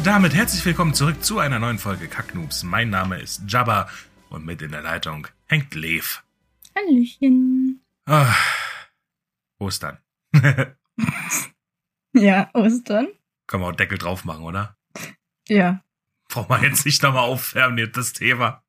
[0.00, 2.62] und damit herzlich willkommen zurück zu einer neuen Folge Kacknoobs.
[2.62, 3.90] Mein Name ist Jabba
[4.30, 6.22] und mit in der Leitung hängt Lev.
[6.74, 7.84] Hallöchen.
[8.06, 8.34] Ah,
[9.58, 9.98] Ostern.
[12.14, 13.08] Ja, Ostern.
[13.46, 14.74] Können wir auch Deckel drauf machen, oder?
[15.48, 15.84] Ja.
[16.28, 18.64] Brauchen wir jetzt nicht nochmal aufwärmen, das Thema.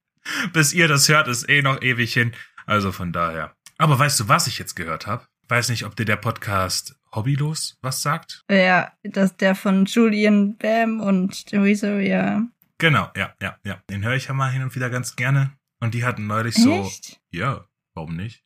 [0.51, 2.33] Bis ihr das hört, ist eh noch ewig hin.
[2.65, 3.55] Also von daher.
[3.77, 5.25] Aber weißt du, was ich jetzt gehört habe?
[5.47, 8.43] Weiß nicht, ob dir der Podcast Hobbylos was sagt?
[8.49, 12.45] Ja, das der von Julian Bam und Rezo, ja.
[12.77, 13.81] Genau, ja, ja, ja.
[13.89, 15.51] Den höre ich ja mal hin und wieder ganz gerne.
[15.79, 16.81] Und die hatten neulich so.
[16.81, 17.19] Echt?
[17.31, 18.43] Ja, warum nicht?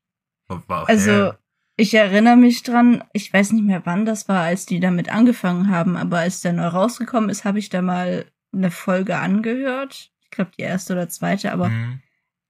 [0.47, 1.33] War, war, Also, äh,
[1.77, 5.69] ich erinnere mich dran, ich weiß nicht mehr wann das war, als die damit angefangen
[5.69, 10.11] haben, aber als der neu rausgekommen ist, habe ich da mal eine Folge angehört.
[10.21, 12.01] Ich glaube, die erste oder zweite, aber mhm.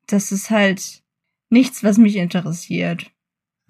[0.06, 1.04] das ist halt
[1.50, 3.12] nichts, was mich interessiert.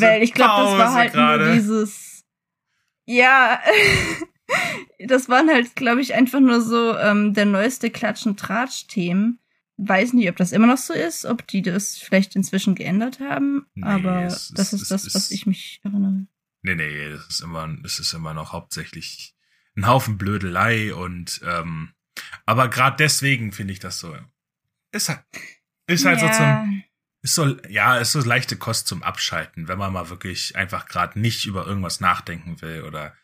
[0.00, 1.44] Weil ich glaube, das war halt gerade.
[1.46, 2.24] nur dieses.
[3.04, 3.60] Ja,
[5.06, 9.38] das waren halt, glaube ich, einfach nur so ähm, der neueste Klatschen-Tratsch-Themen.
[9.78, 13.66] Weiß nicht, ob das immer noch so ist, ob die das vielleicht inzwischen geändert haben,
[13.74, 16.26] Nee, aber ist- das ist es das, ist- was ich mich erinnere.
[16.62, 19.34] Nee, nee, das ist immer, das ist immer noch hauptsächlich
[19.76, 21.92] ein Haufen Blödelei und ähm,
[22.46, 24.14] aber gerade deswegen finde ich das so.
[24.92, 25.24] Ist halt,
[25.88, 26.84] ist halt so zum,
[27.22, 31.18] ist so, ja, ist so leichte Kost zum Abschalten, wenn man mal wirklich einfach gerade
[31.20, 33.14] nicht über irgendwas nachdenken will oder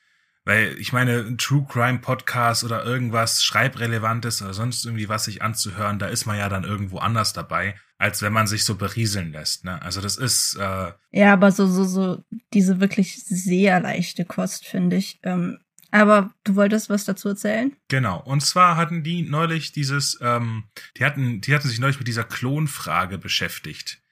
[0.49, 5.43] weil ich meine, ein True Crime Podcast oder irgendwas Schreibrelevantes oder sonst irgendwie was sich
[5.43, 9.33] anzuhören, da ist man ja dann irgendwo anders dabei, als wenn man sich so berieseln
[9.33, 9.67] lässt.
[9.67, 9.83] Ne?
[9.83, 14.97] Also das ist äh, Ja, aber so, so, so, diese wirklich sehr leichte Kost, finde
[14.97, 15.21] ich.
[15.23, 15.59] Ähm,
[15.91, 17.75] aber du wolltest was dazu erzählen?
[17.89, 18.21] Genau.
[18.21, 20.65] Und zwar hatten die neulich dieses, ähm,
[20.97, 24.03] die hatten, die hatten sich neulich mit dieser Klonfrage beschäftigt.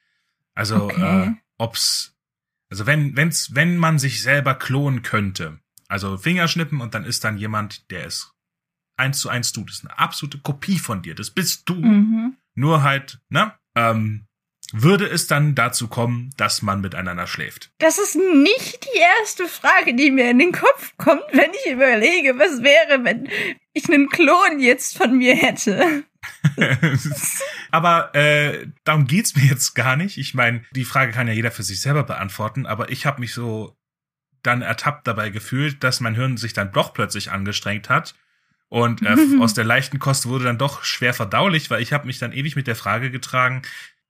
[0.55, 1.29] Also, Okay.
[1.29, 2.17] äh, ob's,
[2.71, 7.39] also wenn, wenn's, wenn man sich selber klonen könnte, also Fingerschnippen und dann ist dann
[7.39, 8.33] jemand, der ist
[8.97, 11.75] eins zu eins du, das ist eine absolute Kopie von dir, das bist du.
[11.75, 12.37] Mhm.
[12.55, 14.27] Nur halt, ne, ähm,
[14.73, 17.71] würde es dann dazu kommen, dass man miteinander schläft.
[17.79, 22.39] Das ist nicht die erste Frage, die mir in den Kopf kommt, wenn ich überlege,
[22.39, 23.29] was wäre, wenn
[23.73, 26.05] ich einen Klon jetzt von mir hätte.
[27.71, 30.19] aber äh, darum geht's mir jetzt gar nicht.
[30.19, 33.33] Ich meine, die Frage kann ja jeder für sich selber beantworten, aber ich habe mich
[33.33, 33.77] so
[34.43, 38.15] dann ertappt dabei gefühlt, dass mein Hirn sich dann doch plötzlich angestrengt hat.
[38.69, 42.19] Und äh, aus der leichten Kost wurde dann doch schwer verdaulich, weil ich habe mich
[42.19, 43.63] dann ewig mit der Frage getragen,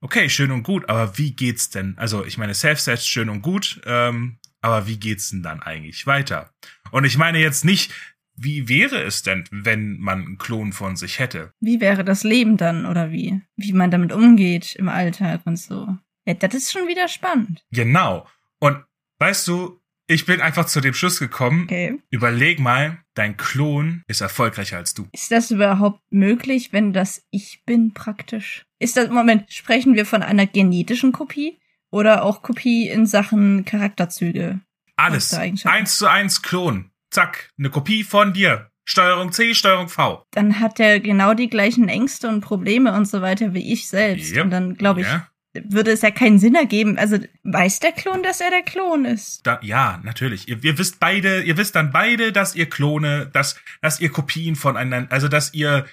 [0.07, 1.99] okay, schön und gut, aber wie geht's denn?
[1.99, 6.55] Also ich meine, Self-Set schön und gut, ähm, aber wie geht's denn dann eigentlich weiter?
[6.93, 7.93] Und ich meine jetzt nicht,
[8.37, 11.53] wie wäre es denn, wenn man einen Klon von sich hätte?
[11.59, 13.43] Wie wäre das Leben dann oder wie?
[13.57, 15.97] Wie man damit umgeht im Alltag und so.
[16.25, 17.65] Ja, das ist schon wieder spannend.
[17.73, 18.29] Genau.
[18.61, 18.85] Und
[19.19, 21.99] weißt du, ich bin einfach zu dem Schluss gekommen, Okay.
[22.11, 25.09] überleg mal, dein Klon ist erfolgreicher als du.
[25.13, 28.65] Ist das überhaupt möglich, wenn das ich bin praktisch?
[28.79, 31.59] Ist das, Moment, sprechen wir von einer genetischen Kopie
[31.91, 34.61] oder auch Kopie in Sachen Charakterzüge?
[34.97, 35.35] Alles.
[35.35, 36.91] Eins zu eins Klon.
[37.11, 37.51] Zack.
[37.59, 38.71] Eine Kopie von dir.
[38.89, 40.23] Steuerung C, Steuerung V.
[40.31, 44.33] Dann hat er genau die gleichen Ängste und Probleme und so weiter wie ich selbst.
[44.35, 44.45] Yep.
[44.45, 45.29] Und dann, glaube ich, Ja,
[45.65, 46.99] würde es ja keinen Sinn ergeben.
[46.99, 49.47] Also weiß der Klon, dass er der Klon ist?
[49.47, 50.49] da, ja natürlich.
[50.49, 54.57] Ihr, ihr wisst beide, ihr wisst dann beide, dass ihr Klone, dass, dass ihr Kopien
[54.57, 55.87] voneinander, also dass ihr,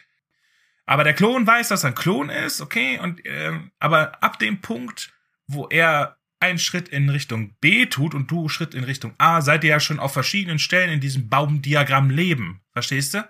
[0.86, 4.62] aber der Klon weiß, dass er ein Klon ist, okay, und, ähm, aber ab dem
[4.62, 5.14] Punkt,
[5.48, 9.64] wo er einen Schritt in Richtung B tut und du Schritt in Richtung A, seid
[9.64, 12.62] ihr ja schon auf verschiedenen Stellen in diesem Baumdiagramm leben.
[12.74, 13.26] Verstehst du?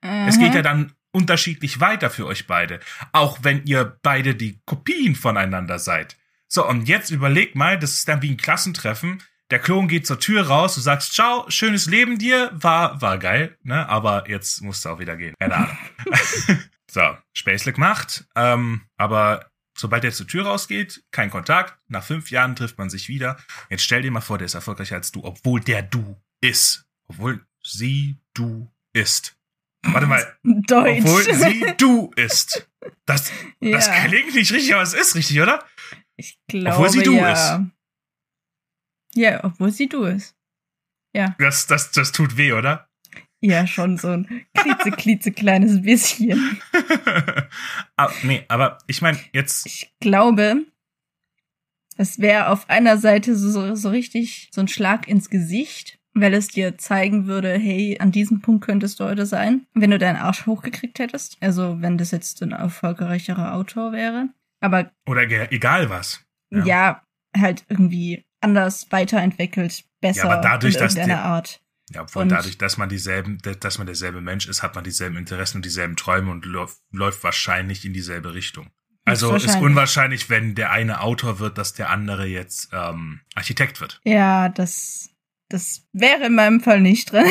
[0.00, 2.80] Es geht ja dann unterschiedlich weiter für euch beide.
[3.12, 6.16] Auch wenn ihr beide die Kopien voneinander seid.
[6.48, 9.22] So, und jetzt überleg mal, das ist dann wie ein Klassentreffen.
[9.50, 13.56] Der Klon geht zur Tür raus, du sagst, ciao, schönes Leben dir, war, war geil,
[13.62, 15.34] ne, aber jetzt musst du auch wieder gehen.
[15.38, 15.76] Keine Ahnung.
[16.90, 22.56] so, Späßle gemacht, ähm, aber sobald er zur Tür rausgeht, kein Kontakt, nach fünf Jahren
[22.56, 23.36] trifft man sich wieder.
[23.68, 26.86] Jetzt stell dir mal vor, der ist erfolgreicher als du, obwohl der du ist.
[27.06, 29.36] Obwohl sie du ist.
[29.84, 31.00] Warte mal, Deutsch.
[31.04, 32.68] obwohl sie du ist.
[33.04, 33.30] Das,
[33.60, 35.64] ja, das klingt nicht richtig, aber es ist richtig, oder?
[36.16, 37.66] ich glaube, obwohl sie du ja.
[39.14, 40.36] Ja, obwohl sie du ist.
[41.38, 42.88] Das, das, das tut weh, oder?
[43.40, 46.60] Ja, schon so ein klitze, klitze kleines bisschen.
[47.96, 50.64] aber, nee, aber ich meine, jetzt, Ich glaube,
[51.96, 56.34] es wäre auf einer Seite so, so, so richtig so ein Schlag ins Gesicht, weil
[56.34, 60.16] es dir zeigen würde, hey, an diesem Punkt könntest du heute sein, wenn du deinen
[60.16, 61.36] Arsch hochgekriegt hättest.
[61.40, 64.28] Also wenn das jetzt ein erfolgreicherer Autor wäre.
[64.60, 65.22] Aber oder
[65.52, 66.24] egal was.
[66.50, 66.64] Ja.
[66.64, 67.02] ja,
[67.36, 71.60] halt irgendwie anders weiterentwickelt, besser Ja, aber dadurch, in dass irgendeiner der- Art.
[71.94, 75.16] Ja, obwohl Und- dadurch, dass man dieselben, dass man derselbe Mensch ist, hat man dieselben
[75.16, 78.68] Interessen und dieselben Träume und läuft, wahrscheinlich in dieselbe Richtung.
[79.04, 84.00] Also ist unwahrscheinlich, wenn der eine Autor wird, dass der andere jetzt ähm, Architekt wird.
[84.04, 85.10] Ja, das,
[85.52, 87.26] das wäre in meinem Fall nicht drin.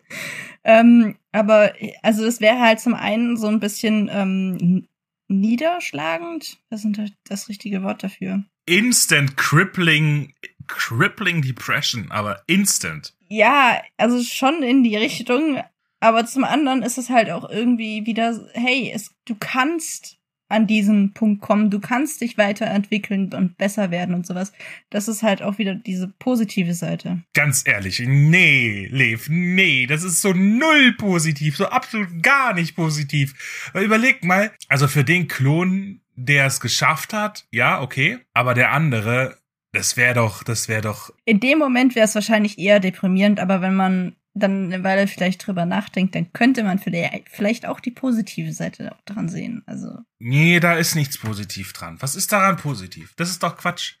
[0.64, 1.72] ähm, aber,
[2.02, 4.86] also das wäre halt zum einen so ein bisschen ähm,
[5.28, 6.58] niederschlagend.
[6.70, 8.44] Was ist denn das richtige Wort dafür?
[8.66, 10.32] Instant crippling,
[10.66, 13.14] crippling depression, aber instant.
[13.28, 15.62] Ja, also schon in die Richtung.
[16.00, 20.15] Aber zum anderen ist es halt auch irgendwie wieder, hey, es, du kannst
[20.48, 24.52] an diesen Punkt kommen, du kannst dich weiterentwickeln und besser werden und sowas.
[24.90, 27.22] Das ist halt auch wieder diese positive Seite.
[27.34, 33.70] Ganz ehrlich, nee, Lev, nee, das ist so null positiv, so absolut gar nicht positiv.
[33.72, 38.72] Weil überleg mal, also für den Klon, der es geschafft hat, ja, okay, aber der
[38.72, 39.36] andere,
[39.72, 43.60] das wäre doch, das wäre doch, In dem Moment wäre es wahrscheinlich eher deprimierend, aber
[43.60, 48.52] wenn man dann eine Weile vielleicht drüber nachdenkt, dann könnte man vielleicht auch die positive
[48.52, 49.62] Seite dran sehen.
[49.66, 51.96] Also, nee, da ist nichts positiv dran.
[52.00, 53.14] Was ist daran positiv?
[53.16, 53.94] Das ist doch Quatsch.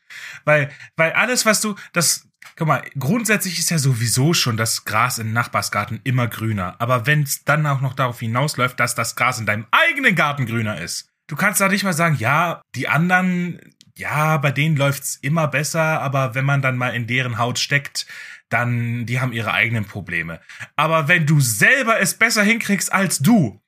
[0.44, 5.18] Weil, weil alles, was du, das, guck mal, grundsätzlich ist ja sowieso schon das Gras
[5.18, 6.76] im Nachbarsgarten immer grüner.
[6.78, 10.46] Aber wenn es dann auch noch darauf hinausläuft, dass das Gras in deinem eigenen Garten
[10.46, 13.60] grüner ist, du kannst da nicht mal sagen, ja, die anderen,
[13.96, 18.06] ja, bei denen läuft's immer besser, aber wenn man dann mal in deren Haut steckt,
[18.48, 20.40] dann, die haben ihre eigenen Probleme.
[20.76, 23.60] Aber wenn du selber es besser hinkriegst als du,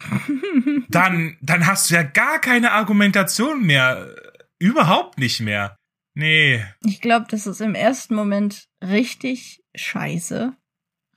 [0.88, 4.14] dann, dann hast du ja gar keine Argumentation mehr.
[4.58, 5.76] Überhaupt nicht mehr.
[6.14, 6.64] Nee.
[6.84, 10.52] ich glaube, das ist im ersten Moment richtig scheiße,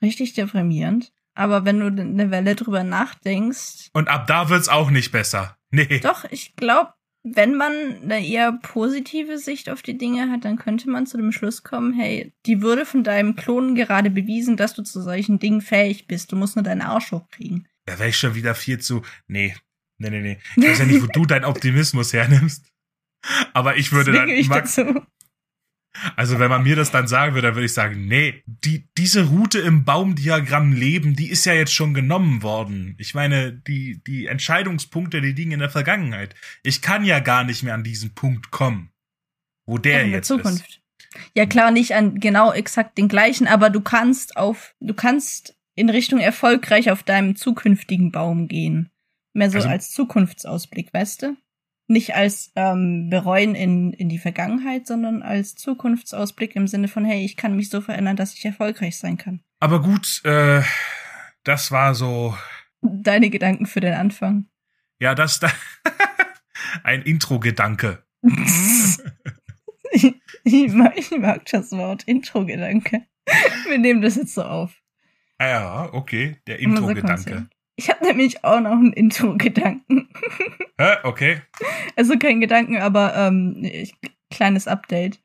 [0.00, 1.12] richtig deprimierend.
[1.34, 5.56] Aber wenn du eine Welle drüber nachdenkst, Und ab da wird's auch nicht besser.
[5.70, 6.00] Nee.
[6.00, 6.92] doch, ich glaube,
[7.24, 7.72] wenn man
[8.02, 11.92] eine eher positive Sicht auf die Dinge hat, dann könnte man zu dem Schluss kommen,
[11.92, 16.32] hey, die würde von deinem Klonen gerade bewiesen, dass du zu solchen Dingen fähig bist.
[16.32, 17.68] Du musst nur deinen Arsch hochkriegen.
[17.86, 19.02] Da wäre ich schon wieder viel zu.
[19.28, 19.54] Nee.
[19.98, 20.38] Nee, nee, nee.
[20.56, 22.72] Ich weiß ja nicht, wo du deinen Optimismus hernimmst.
[23.52, 24.26] Aber ich würde dann.
[24.26, 25.00] Zwinge ich Max, dazu.
[26.16, 29.26] Also, wenn man mir das dann sagen würde, dann würde ich sagen, nee, die, diese
[29.28, 32.94] Route im Baumdiagramm Leben, die ist ja jetzt schon genommen worden.
[32.98, 36.34] Ich meine, die, die Entscheidungspunkte, die liegen in der Vergangenheit.
[36.62, 38.90] Ich kann ja gar nicht mehr an diesen Punkt kommen,
[39.66, 40.36] wo der in der jetzt ist.
[40.36, 40.80] Zukunft.
[41.34, 45.90] Ja, klar, nicht an genau exakt den gleichen, aber du kannst auf, du kannst in
[45.90, 48.90] Richtung erfolgreich auf deinem zukünftigen Baum gehen.
[49.34, 51.36] Mehr so Also- als Zukunftsausblick, weißt du?
[51.88, 57.24] Nicht als ähm, bereuen in, in die Vergangenheit, sondern als Zukunftsausblick im Sinne von, hey,
[57.24, 59.42] ich kann mich so verändern, dass ich erfolgreich sein kann.
[59.60, 60.62] Aber gut, äh,
[61.44, 62.34] das war so,
[62.82, 64.46] Deine Gedanken für den Anfang.
[64.98, 65.50] ja, das da
[66.82, 68.04] ein Intro-Gedanke.
[69.92, 70.14] ich,
[70.44, 73.06] ich, mag, ich mag das Wort Intro-Gedanke.
[73.68, 74.74] Wir nehmen das jetzt so auf.
[75.38, 77.48] Ah ja, okay, der Intro-Gedanke.
[77.82, 80.08] Ich habe nämlich auch noch einen Intro-Gedanken.
[80.78, 81.42] Hä, okay.
[81.96, 83.92] Also kein Gedanken, aber ähm, ich,
[84.30, 85.18] kleines Update.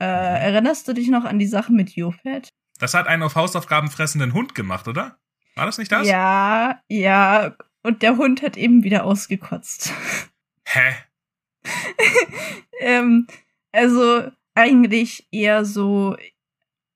[0.00, 2.48] Äh, erinnerst du dich noch an die Sache mit Jofet?
[2.80, 5.18] Das hat einen auf Hausaufgaben fressenden Hund gemacht, oder?
[5.54, 6.08] War das nicht das?
[6.08, 7.54] Ja, ja.
[7.84, 9.92] Und der Hund hat eben wieder ausgekotzt.
[10.64, 10.94] Hä?
[12.80, 13.28] ähm,
[13.70, 16.16] also eigentlich eher so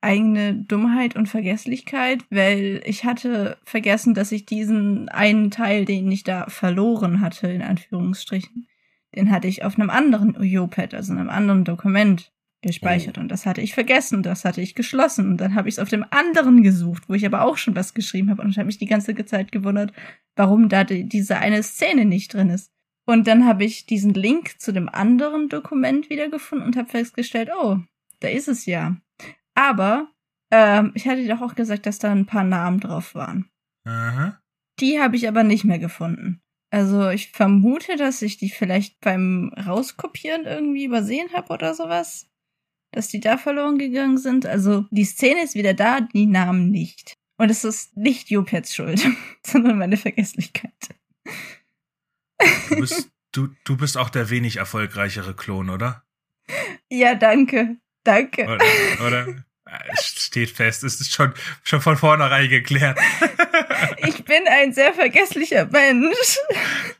[0.05, 6.23] eigene Dummheit und Vergesslichkeit, weil ich hatte vergessen, dass ich diesen einen Teil, den ich
[6.23, 8.69] da verloren hatte, in Anführungsstrichen,
[9.17, 12.33] den hatte ich auf einem anderen UJO-Pad, also einem anderen Dokument
[12.63, 13.19] gespeichert.
[13.19, 15.29] Und das hatte ich vergessen, das hatte ich geschlossen.
[15.29, 17.95] Und dann habe ich es auf dem anderen gesucht, wo ich aber auch schon was
[17.95, 18.43] geschrieben habe.
[18.43, 19.93] Und ich habe mich die ganze Zeit gewundert,
[20.35, 22.71] warum da die, diese eine Szene nicht drin ist.
[23.07, 27.79] Und dann habe ich diesen Link zu dem anderen Dokument wiedergefunden und habe festgestellt, oh,
[28.21, 28.97] da ist es ja.
[29.64, 30.09] Aber
[30.52, 33.49] ähm, ich hatte doch auch gesagt, dass da ein paar Namen drauf waren.
[33.87, 34.38] Aha.
[34.78, 36.42] Die habe ich aber nicht mehr gefunden.
[36.71, 42.28] Also ich vermute, dass ich die vielleicht beim Rauskopieren irgendwie übersehen habe oder sowas.
[42.92, 44.44] Dass die da verloren gegangen sind.
[44.44, 47.14] Also die Szene ist wieder da, die Namen nicht.
[47.38, 49.02] Und es ist nicht Jopets Schuld,
[49.47, 50.94] sondern meine Vergesslichkeit.
[52.68, 56.04] Du bist, du, du bist auch der wenig erfolgreichere Klon, oder?
[56.90, 57.78] Ja, danke.
[58.04, 58.44] Danke.
[58.44, 59.06] Oder?
[59.06, 59.44] oder?
[59.93, 62.99] Es steht fest, es ist schon, schon von vornherein geklärt.
[63.99, 66.38] Ich bin ein sehr vergesslicher Mensch.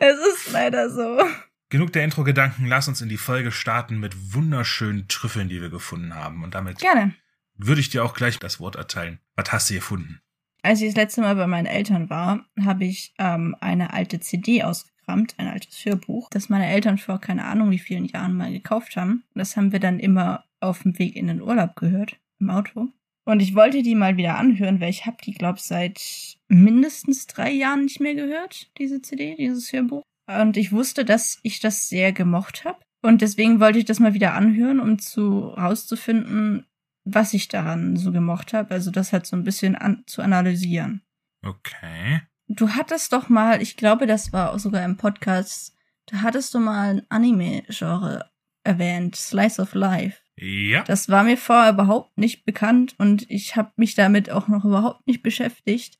[0.00, 1.20] Es ist leider so.
[1.68, 6.16] Genug der Intro-Gedanken, lass uns in die Folge starten mit wunderschönen Trüffeln, die wir gefunden
[6.16, 6.42] haben.
[6.42, 7.14] Und damit Gerne.
[7.54, 9.20] würde ich dir auch gleich das Wort erteilen.
[9.36, 10.20] Was hast du gefunden?
[10.62, 14.64] Als ich das letzte Mal bei meinen Eltern war, habe ich ähm, eine alte CD
[14.64, 18.96] ausgekramt, ein altes Hörbuch, das meine Eltern vor keine Ahnung wie vielen Jahren mal gekauft
[18.96, 19.22] haben.
[19.34, 22.88] Das haben wir dann immer auf dem Weg in den Urlaub gehört, im Auto.
[23.24, 27.26] Und ich wollte die mal wieder anhören, weil ich habe die, glaube ich, seit mindestens
[27.26, 30.02] drei Jahren nicht mehr gehört, diese CD, dieses Hörbuch.
[30.26, 32.78] Und ich wusste, dass ich das sehr gemocht habe.
[33.02, 36.66] Und deswegen wollte ich das mal wieder anhören, um zu rauszufinden,
[37.04, 38.72] was ich daran so gemocht habe.
[38.72, 41.02] Also das halt so ein bisschen an, zu analysieren.
[41.44, 42.22] Okay.
[42.48, 45.76] Du hattest doch mal, ich glaube, das war auch sogar im Podcast,
[46.06, 48.28] da hattest du mal ein Anime-Genre
[48.64, 50.20] erwähnt, Slice of Life.
[50.40, 50.82] Ja.
[50.84, 55.06] Das war mir vorher überhaupt nicht bekannt und ich habe mich damit auch noch überhaupt
[55.06, 55.98] nicht beschäftigt.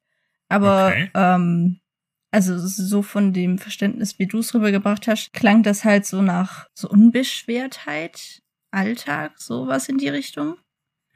[0.49, 1.11] Aber Okay.
[1.14, 1.80] ähm,
[2.32, 6.68] also so von dem Verständnis, wie du es rübergebracht hast, klang das halt so nach
[6.75, 10.56] so Unbeschwertheit, Alltag, sowas in die Richtung.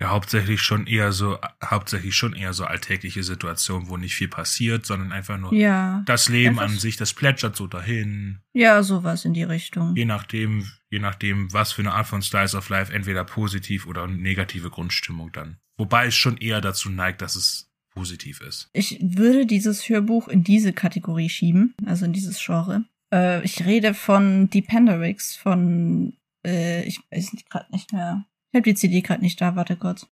[0.00, 4.84] Ja, hauptsächlich schon eher so, hauptsächlich schon eher so alltägliche Situationen, wo nicht viel passiert,
[4.86, 6.02] sondern einfach nur Ja.
[6.06, 8.40] das Leben an sich, das plätschert so dahin.
[8.52, 9.94] Ja, sowas in die Richtung.
[9.94, 14.08] Je nachdem, je nachdem, was für eine Art von Slice of Life, entweder positiv oder
[14.08, 15.58] negative Grundstimmung dann.
[15.76, 18.68] Wobei es schon eher dazu neigt, dass es positiv ist.
[18.72, 22.84] Ich würde dieses Hörbuch in diese Kategorie schieben, also in dieses Genre.
[23.12, 28.24] Äh, ich rede von Dependerics von, äh, ich weiß nicht gerade nicht mehr.
[28.54, 30.06] Ich habe die CD gerade nicht da, warte kurz.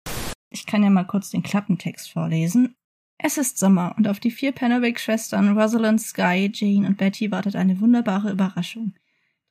[0.51, 2.75] Ich kann ja mal kurz den Klappentext vorlesen.
[3.17, 7.81] Es ist Sommer und auf die vier Penderwick-Schwestern Rosalind, Sky, Jane und Betty wartet eine
[7.81, 8.95] wunderbare Überraschung.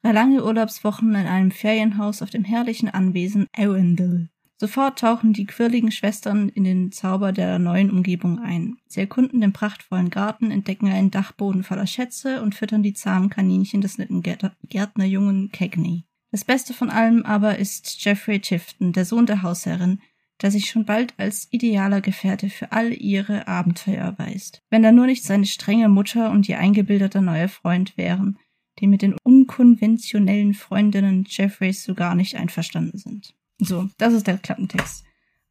[0.01, 4.29] Drei lange Urlaubswochen in einem Ferienhaus auf dem herrlichen Anwesen Arundel.
[4.57, 8.75] Sofort tauchen die quirligen Schwestern in den Zauber der neuen Umgebung ein.
[8.87, 13.79] Sie erkunden den prachtvollen Garten, entdecken einen Dachboden voller Schätze und füttern die zahmen Kaninchen
[13.79, 16.03] des netten Gärtner- Gärtnerjungen Cagney.
[16.31, 20.01] Das Beste von allem aber ist Jeffrey Tifton, der Sohn der Hausherrin,
[20.41, 24.61] der sich schon bald als idealer Gefährte für all ihre Abenteuer erweist.
[24.69, 28.39] Wenn da nur nicht seine strenge Mutter und ihr eingebildeter neuer Freund wären,
[28.79, 33.35] die mit den unkonventionellen Freundinnen Jeffreys so gar nicht einverstanden sind.
[33.59, 35.03] So, das ist der Klappentext.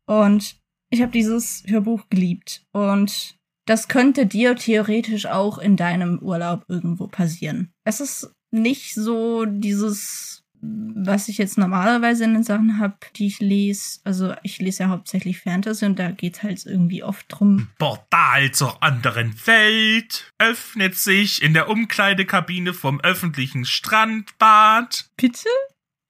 [0.06, 0.56] Und
[0.90, 2.66] ich habe dieses Hörbuch geliebt.
[2.72, 7.72] Und das könnte dir theoretisch auch in deinem Urlaub irgendwo passieren.
[7.84, 13.40] Es ist nicht so dieses, was ich jetzt normalerweise in den Sachen habe, die ich
[13.40, 14.00] lese.
[14.05, 17.69] Also ich lese ja hauptsächlich Fantasy und da geht halt irgendwie oft drum.
[17.79, 25.09] Portal zur anderen Welt öffnet sich in der Umkleidekabine vom öffentlichen Strandbad.
[25.17, 25.49] Bitte?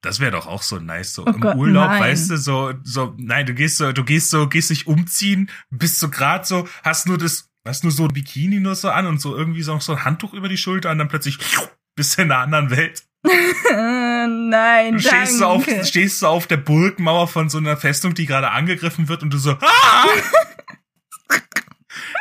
[0.01, 2.01] Das wäre doch auch so nice, so Oh im Gott, Urlaub, nein.
[2.01, 5.99] weißt du, so, so, nein, du gehst so, du gehst so, gehst dich umziehen, bist
[5.99, 9.21] so grad so, hast nur das, hast nur so ein Bikini nur so an und
[9.21, 11.37] so irgendwie so, so ein Handtuch über die Schulter und dann plötzlich
[11.95, 13.03] bist du in einer anderen Welt.
[14.27, 15.85] Nein, Du stehst so, auf, danke.
[15.85, 19.37] stehst so auf der Burgmauer von so einer Festung, die gerade angegriffen wird und du
[19.37, 20.07] so, ah!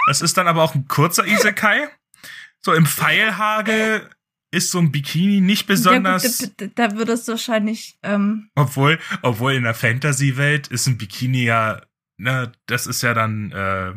[0.07, 1.88] Das ist dann aber auch ein kurzer Isekai.
[2.62, 4.09] So im Pfeilhagel
[4.50, 6.40] ist so ein Bikini nicht besonders.
[6.40, 11.45] Ja, da, da würdest du wahrscheinlich, ähm, Obwohl, obwohl in der Fantasy-Welt ist ein Bikini
[11.45, 11.80] ja,
[12.16, 13.92] ne, das ist ja dann äh,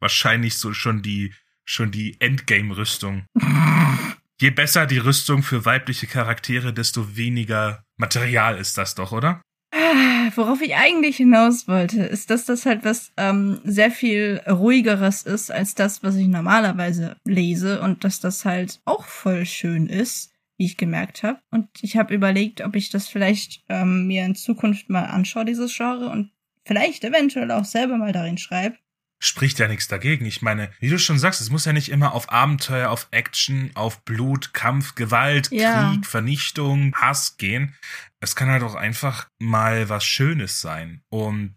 [0.00, 1.34] wahrscheinlich so schon die
[1.64, 3.26] schon die Endgame-Rüstung.
[4.42, 9.40] Je besser die Rüstung für weibliche Charaktere, desto weniger Material ist das doch, oder?
[9.72, 15.22] Ah, Worauf ich eigentlich hinaus wollte, ist, dass das halt was ähm, sehr viel ruhigeres
[15.22, 20.32] ist als das, was ich normalerweise lese und dass das halt auch voll schön ist,
[20.58, 21.38] wie ich gemerkt habe.
[21.52, 25.72] Und ich habe überlegt, ob ich das vielleicht ähm, mir in Zukunft mal anschaue, dieses
[25.72, 26.32] Genre, und
[26.66, 28.76] vielleicht eventuell auch selber mal darin schreibe.
[29.24, 30.26] Spricht ja nichts dagegen.
[30.26, 33.70] Ich meine, wie du schon sagst, es muss ja nicht immer auf Abenteuer, auf Action,
[33.74, 35.92] auf Blut, Kampf, Gewalt, Ja.
[35.92, 37.74] Krieg, Vernichtung, Hass gehen.
[38.20, 41.02] Es kann halt auch einfach mal was Schönes sein.
[41.08, 41.54] Und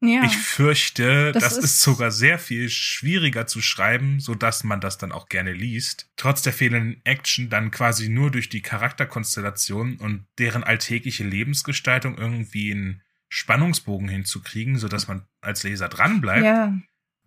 [0.00, 0.22] Ja.
[0.24, 4.80] Ich fürchte, Das das, ist, ist- sogar sehr viel schwieriger zu schreiben, so dass man
[4.80, 6.08] das dann auch gerne liest.
[6.16, 12.70] Trotz der fehlenden Action dann quasi nur durch die Charakterkonstellation und deren alltägliche Lebensgestaltung irgendwie
[12.70, 16.44] einen Spannungsbogen hinzukriegen, so dass man als Leser dranbleibt.
[16.44, 16.78] ja.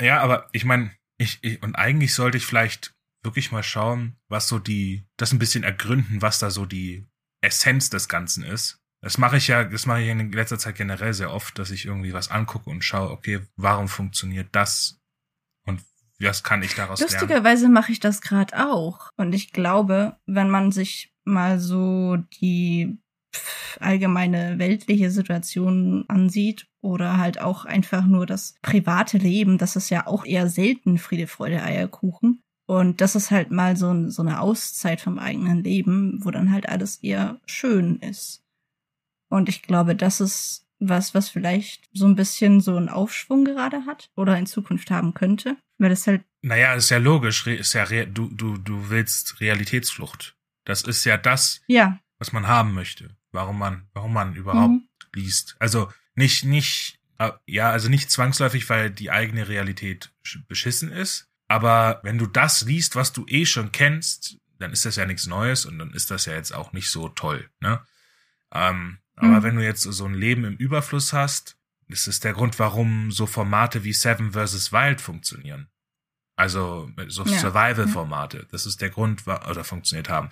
[0.01, 4.47] Ja, aber ich meine, ich, ich, und eigentlich sollte ich vielleicht wirklich mal schauen, was
[4.47, 7.07] so die, das ein bisschen ergründen, was da so die
[7.41, 8.79] Essenz des Ganzen ist.
[9.03, 11.85] Das mache ich ja, das mache ich in letzter Zeit generell sehr oft, dass ich
[11.85, 14.99] irgendwie was angucke und schaue, okay, warum funktioniert das?
[15.65, 15.81] Und
[16.19, 17.13] was kann ich daraus lernen?
[17.13, 19.09] Lustigerweise mache ich das gerade auch.
[19.17, 22.99] Und ich glaube, wenn man sich mal so die
[23.79, 30.07] allgemeine weltliche Situation ansieht oder halt auch einfach nur das private Leben, das ist ja
[30.07, 32.41] auch eher selten Friede, Freude, Eierkuchen.
[32.65, 36.69] Und das ist halt mal so, so eine Auszeit vom eigenen Leben, wo dann halt
[36.69, 38.43] alles eher schön ist.
[39.29, 43.85] Und ich glaube, das ist was, was vielleicht so ein bisschen so einen Aufschwung gerade
[43.85, 45.57] hat oder in Zukunft haben könnte.
[45.77, 50.35] Weil es halt Naja, ist ja logisch, ist ja, du, du, du willst Realitätsflucht.
[50.65, 53.15] Das ist ja das, Ja, was man haben möchte.
[53.31, 54.87] Warum man, warum man überhaupt mhm.
[55.13, 55.55] liest.
[55.59, 60.11] Also nicht, nicht Äh, ja, also nicht zwangsläufig, weil die eigene Realität
[60.47, 61.27] beschissen ist.
[61.47, 65.27] Aber wenn du das liest, was du eh schon kennst, dann ist das ja nichts
[65.27, 67.47] Neues und dann ist das ja jetzt auch nicht so toll.
[67.59, 67.79] Ne?
[68.51, 69.43] Ähm, aber mhm.
[69.43, 71.57] wenn du jetzt so ein Leben im Überfluss hast,
[71.89, 74.71] das ist der Grund, warum so Formate wie Seven vs.
[74.71, 75.69] Wild funktionieren.
[76.41, 77.37] Also so ja.
[77.37, 78.47] Survival-Formate.
[78.49, 80.31] Das ist der Grund, oder funktioniert haben.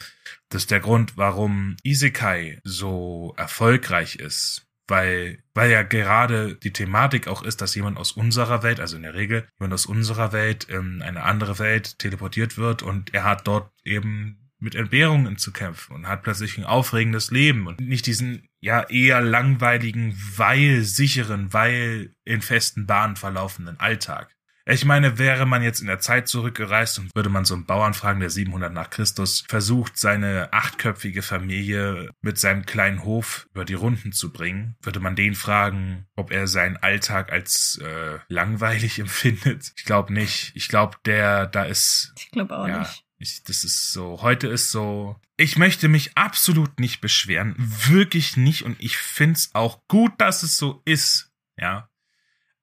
[0.50, 7.28] Das ist der Grund, warum Isekai so erfolgreich ist weil, weil ja gerade die Thematik
[7.28, 10.64] auch ist, dass jemand aus unserer Welt, also in der Regel jemand aus unserer Welt
[10.64, 15.96] in eine andere Welt teleportiert wird und er hat dort eben mit Entbehrungen zu kämpfen
[15.96, 22.16] und hat plötzlich ein aufregendes Leben und nicht diesen ja eher langweiligen, weil sicheren, weil
[22.26, 24.36] in festen Bahnen verlaufenden Alltag.
[24.72, 27.96] Ich meine, wäre man jetzt in der Zeit zurückgereist und würde man so einen Bauern
[27.96, 33.74] fragen, der 700 nach Christus versucht, seine achtköpfige Familie mit seinem kleinen Hof über die
[33.74, 39.74] Runden zu bringen, würde man den fragen, ob er seinen Alltag als äh, langweilig empfindet.
[39.76, 40.52] Ich glaube nicht.
[40.54, 42.14] Ich glaube, der da ist.
[42.20, 43.04] Ich glaube auch ja, nicht.
[43.18, 48.64] Ich, das ist so, heute ist so, ich möchte mich absolut nicht beschweren, wirklich nicht
[48.64, 51.90] und ich find's auch gut, dass es so ist, ja.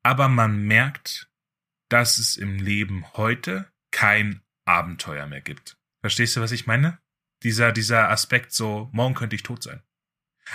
[0.04, 1.28] Aber man merkt,
[1.88, 5.76] dass es im Leben heute kein Abenteuer mehr gibt.
[6.00, 6.98] Verstehst du, was ich meine?
[7.42, 9.82] Dieser, dieser Aspekt so, morgen könnte ich tot sein.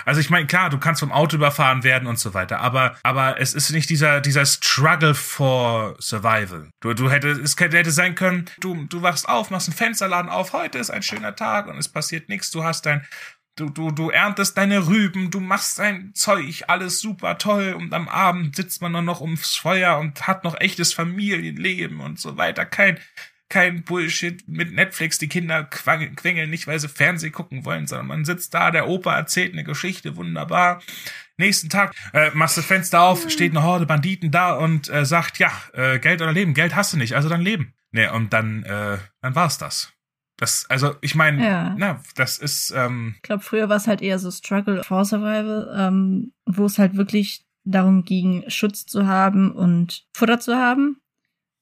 [0.04, 3.38] Also ich meine, klar, du kannst vom Auto überfahren werden und so weiter, aber, aber
[3.38, 6.70] es ist nicht dieser, dieser Struggle for Survival.
[6.80, 10.54] Du, du hätte, es hätte sein können, du, du wachst auf, machst einen Fensterladen auf,
[10.54, 13.06] heute ist ein schöner Tag und es passiert nichts, du hast dein,
[13.56, 18.08] Du, du, du erntest deine Rüben, du machst dein Zeug, alles super toll und am
[18.08, 22.64] Abend sitzt man dann noch ums Feuer und hat noch echtes Familienleben und so weiter.
[22.64, 22.98] Kein,
[23.50, 25.18] kein Bullshit mit Netflix.
[25.18, 29.14] Die Kinder quengeln nicht, weil sie Fernsehen gucken wollen, sondern man sitzt da, der Opa
[29.14, 30.80] erzählt eine Geschichte, wunderbar.
[31.36, 35.04] Nächsten Tag äh, machst du das Fenster auf, steht eine Horde Banditen da und äh,
[35.04, 36.54] sagt, ja, äh, Geld oder Leben.
[36.54, 37.74] Geld hast du nicht, also dann Leben.
[37.90, 39.92] Nee, und dann, äh, dann war's das.
[40.42, 41.76] Das, also ich meine, ja.
[41.78, 42.72] na, das ist.
[42.76, 46.80] Ähm, ich glaube, früher war es halt eher so Struggle for Survival, ähm, wo es
[46.80, 50.96] halt wirklich darum ging, Schutz zu haben und Futter zu haben.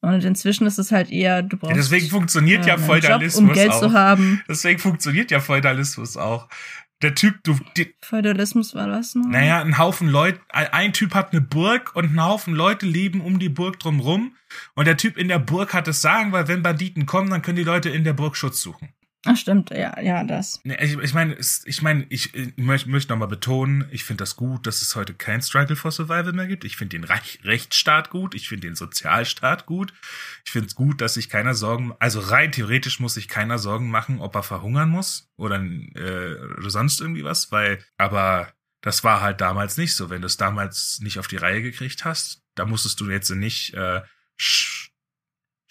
[0.00, 1.72] Und inzwischen ist es halt eher, du brauchst.
[1.72, 3.80] Ja, deswegen funktioniert äh, ja Feudalismus Job, um Geld auch.
[3.80, 4.42] zu haben.
[4.48, 6.48] Deswegen funktioniert ja Feudalismus auch.
[7.02, 7.58] Der Typ, du.
[7.76, 9.26] Die, Feudalismus war was noch?
[9.26, 13.38] Naja, ein Haufen Leute, ein Typ hat eine Burg und ein Haufen Leute leben um
[13.38, 14.36] die Burg drumrum.
[14.74, 17.56] Und der Typ in der Burg hat es sagen, weil wenn Banditen kommen, dann können
[17.56, 18.90] die Leute in der Burg Schutz suchen.
[19.26, 20.60] Ach stimmt, ja, ja, das.
[20.64, 24.66] Ich, ich meine, ich meine, ich, ich möchte, möchte nochmal betonen, ich finde das gut,
[24.66, 26.64] dass es heute kein Struggle for Survival mehr gibt.
[26.64, 29.92] Ich finde den Reich, Rechtsstaat gut, ich finde den Sozialstaat gut.
[30.46, 33.90] Ich finde es gut, dass sich keiner Sorgen, also rein theoretisch muss sich keiner Sorgen
[33.90, 39.20] machen, ob er verhungern muss oder, äh, oder sonst irgendwie was, weil, aber das war
[39.20, 40.08] halt damals nicht so.
[40.08, 43.74] Wenn du es damals nicht auf die Reihe gekriegt hast, da musstest du jetzt nicht
[43.74, 44.00] äh,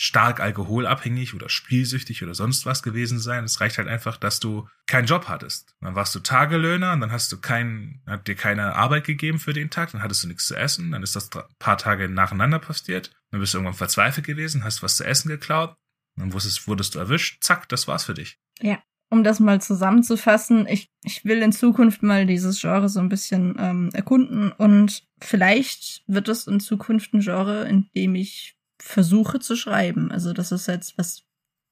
[0.01, 3.43] stark alkoholabhängig oder spielsüchtig oder sonst was gewesen sein.
[3.43, 5.75] Es reicht halt einfach, dass du keinen Job hattest.
[5.81, 9.51] Dann warst du Tagelöhner und dann hast du keinen, hat dir keine Arbeit gegeben für
[9.51, 13.12] den Tag, dann hattest du nichts zu essen, dann ist das paar Tage nacheinander passiert,
[13.31, 15.75] dann bist du irgendwann verzweifelt gewesen, hast was zu essen geklaut,
[16.15, 18.39] dann wurdest, wurdest du erwischt, zack, das war's für dich.
[18.62, 18.81] Ja.
[19.12, 23.55] Um das mal zusammenzufassen, ich, ich will in Zukunft mal dieses Genre so ein bisschen
[23.57, 29.55] ähm, erkunden und vielleicht wird es in Zukunft ein Genre, in dem ich versuche zu
[29.55, 30.11] schreiben.
[30.11, 31.23] Also das ist jetzt was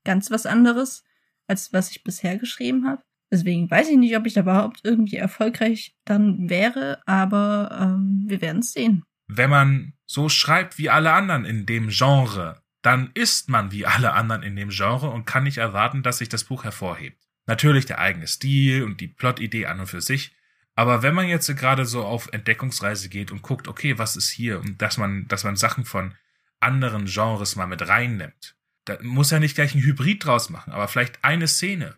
[0.04, 1.04] ganz was anderes,
[1.48, 3.04] als was ich bisher geschrieben habe.
[3.32, 8.42] Deswegen weiß ich nicht, ob ich da überhaupt irgendwie erfolgreich dann wäre, aber ähm, wir
[8.42, 9.04] werden es sehen.
[9.28, 14.14] Wenn man so schreibt wie alle anderen in dem Genre, dann ist man wie alle
[14.14, 17.22] anderen in dem Genre und kann nicht erwarten, dass sich das Buch hervorhebt.
[17.46, 20.34] Natürlich der eigene Stil und die Plotidee an und für sich,
[20.78, 24.60] aber wenn man jetzt gerade so auf Entdeckungsreise geht und guckt, okay, was ist hier
[24.60, 26.14] und dass man, dass man Sachen von
[26.60, 28.56] anderen Genres mal mit reinnimmt.
[28.86, 31.96] Da muss er nicht gleich ein Hybrid draus machen, aber vielleicht eine Szene.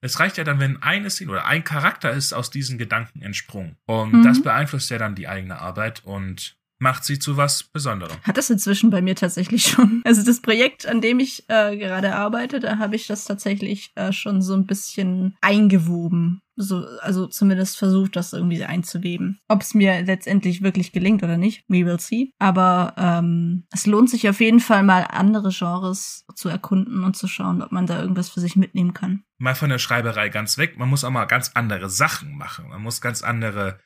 [0.00, 3.76] Es reicht ja dann, wenn eine Szene oder ein Charakter ist aus diesen Gedanken entsprungen.
[3.86, 4.22] Und mhm.
[4.22, 8.18] das beeinflusst ja dann die eigene Arbeit und macht sie zu was Besonderem.
[8.22, 10.02] Hat das inzwischen bei mir tatsächlich schon.
[10.04, 14.12] Also das Projekt, an dem ich äh, gerade arbeite, da habe ich das tatsächlich äh,
[14.12, 16.42] schon so ein bisschen eingewoben.
[16.56, 19.40] So, also zumindest versucht, das irgendwie einzuweben.
[19.48, 22.30] Ob es mir letztendlich wirklich gelingt oder nicht, we will see.
[22.38, 27.26] Aber ähm, es lohnt sich auf jeden Fall mal andere Genres zu erkunden und zu
[27.26, 29.24] schauen, ob man da irgendwas für sich mitnehmen kann.
[29.38, 30.78] Mal von der Schreiberei ganz weg.
[30.78, 32.68] Man muss auch mal ganz andere Sachen machen.
[32.68, 33.80] Man muss ganz andere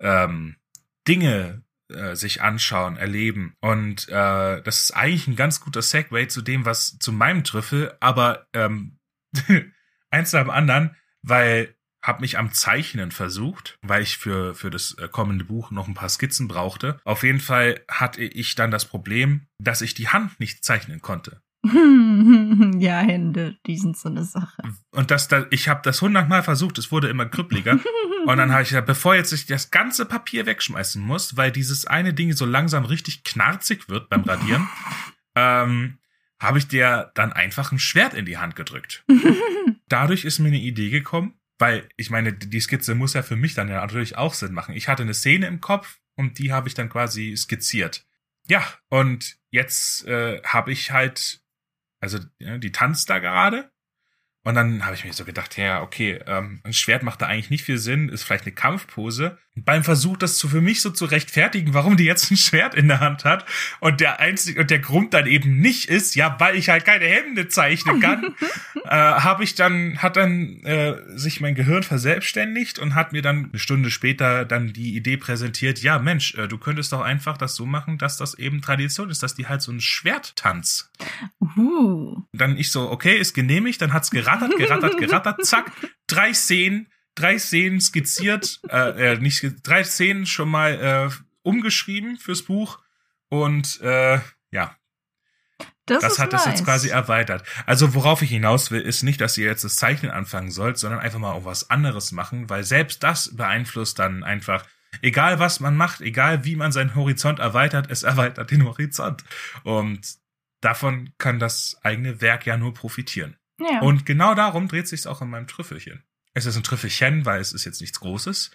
[0.00, 0.56] ähm,
[1.08, 3.56] Dinge äh, sich anschauen, erleben.
[3.60, 7.94] Und äh, das ist eigentlich ein ganz guter Segway zu dem, was zu meinem Trüffel,
[8.00, 8.98] aber ähm,
[10.10, 14.96] eins nach dem anderen, weil habe mich am Zeichnen versucht, weil ich für, für das
[14.98, 17.00] äh, kommende Buch noch ein paar Skizzen brauchte.
[17.04, 21.42] Auf jeden Fall hatte ich dann das Problem, dass ich die Hand nicht zeichnen konnte.
[21.64, 24.62] ja, Hände, die sind so eine Sache.
[24.90, 27.78] Und das, da, ich habe das hundertmal versucht, es wurde immer krüppliger.
[28.26, 31.86] Und dann habe ich gesagt, bevor jetzt ich das ganze Papier wegschmeißen muss, weil dieses
[31.86, 34.68] eine Ding so langsam richtig knarzig wird beim Radieren,
[35.36, 35.98] ähm,
[36.40, 39.04] habe ich dir dann einfach ein Schwert in die Hand gedrückt.
[39.88, 43.54] Dadurch ist mir eine Idee gekommen, weil ich meine, die Skizze muss ja für mich
[43.54, 44.74] dann ja natürlich auch Sinn machen.
[44.74, 48.04] Ich hatte eine Szene im Kopf und die habe ich dann quasi skizziert.
[48.48, 51.40] Ja, und jetzt äh, habe ich halt,
[52.00, 53.70] also ja, die tanzt da gerade
[54.42, 57.50] und dann habe ich mir so gedacht, ja, okay, ähm, ein Schwert macht da eigentlich
[57.50, 59.38] nicht viel Sinn, ist vielleicht eine Kampfpose.
[59.54, 62.88] Beim Versuch, das zu, für mich so zu rechtfertigen, warum die jetzt ein Schwert in
[62.88, 63.44] der Hand hat
[63.80, 67.04] und der einzige und der Grund dann eben nicht ist, ja, weil ich halt keine
[67.04, 68.34] Hände zeichnen kann,
[68.84, 73.50] äh, habe ich dann hat dann äh, sich mein Gehirn verselbstständigt und hat mir dann
[73.50, 77.54] eine Stunde später dann die Idee präsentiert, ja, Mensch, äh, du könntest doch einfach das
[77.54, 80.90] so machen, dass das eben Tradition ist, dass die halt so einen Schwerttanz.
[81.58, 82.22] Uh.
[82.32, 85.72] Dann ich so, okay, ist genehmigt, dann hat's gerattert, gerattert, gerattert, zack,
[86.06, 92.42] drei Szenen, drei Szenen skizziert, äh, äh nicht drei Szenen schon mal äh, umgeschrieben fürs
[92.42, 92.80] Buch
[93.28, 94.20] und äh,
[94.50, 94.76] ja.
[95.86, 96.44] Das, Das hat nice.
[96.44, 97.44] das jetzt quasi erweitert.
[97.66, 101.00] Also worauf ich hinaus will, ist nicht, dass ihr jetzt das Zeichnen anfangen sollt, sondern
[101.00, 104.64] einfach mal auch was anderes machen, weil selbst das beeinflusst dann einfach,
[105.00, 109.24] egal was man macht, egal wie man seinen Horizont erweitert, es erweitert den Horizont.
[109.64, 110.06] Und
[110.60, 113.36] davon kann das eigene Werk ja nur profitieren.
[113.58, 113.80] Ja.
[113.80, 116.04] Und genau darum dreht sich's auch in meinem Trüffelchen.
[116.34, 118.50] Es ist ein Trüffelchen, weil es ist jetzt nichts Großes.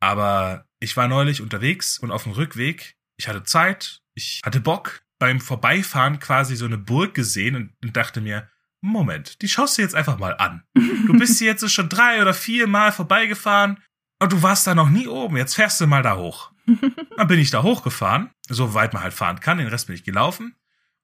[0.00, 5.02] Aber ich war neulich unterwegs und auf dem Rückweg, ich hatte Zeit, ich hatte Bock,
[5.18, 8.50] beim Vorbeifahren quasi so eine Burg gesehen und, und dachte mir,
[8.82, 10.62] Moment, die schaust du jetzt einfach mal an.
[10.74, 13.82] Du bist hier jetzt schon drei oder vier Mal vorbeigefahren
[14.20, 15.36] und du warst da noch nie oben.
[15.36, 16.52] Jetzt fährst du mal da hoch.
[17.16, 20.04] Dann bin ich da hochgefahren, so weit man halt fahren kann, den Rest bin ich
[20.04, 20.56] gelaufen.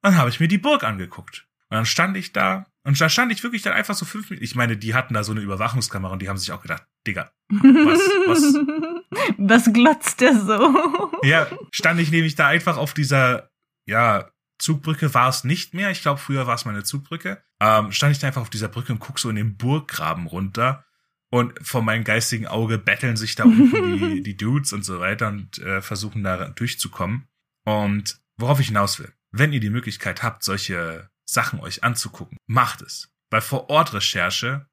[0.03, 1.46] Dann habe ich mir die Burg angeguckt.
[1.68, 4.45] Und dann stand ich da und da stand ich wirklich dann einfach so fünf Minuten.
[4.45, 7.33] Ich meine, die hatten da so eine Überwachungskamera und die haben sich auch gedacht, Digga,
[7.49, 8.55] was, was,
[9.38, 11.12] was glotzt der so?
[11.23, 13.51] ja, stand ich nämlich da einfach auf dieser,
[13.87, 15.90] ja, Zugbrücke war es nicht mehr.
[15.90, 17.42] Ich glaube, früher war es mal eine Zugbrücke.
[17.61, 20.85] Ähm, stand ich da einfach auf dieser Brücke und guck so in den Burggraben runter.
[21.31, 25.29] Und vor meinem geistigen Auge betteln sich da unten die, die Dudes und so weiter
[25.29, 27.27] und äh, versuchen da durchzukommen.
[27.64, 32.83] Und worauf ich hinaus will, wenn ihr die Möglichkeit habt, solche Sachen euch anzugucken, macht
[32.83, 33.11] es.
[33.31, 34.67] Bei Vor-Ort-Recherche,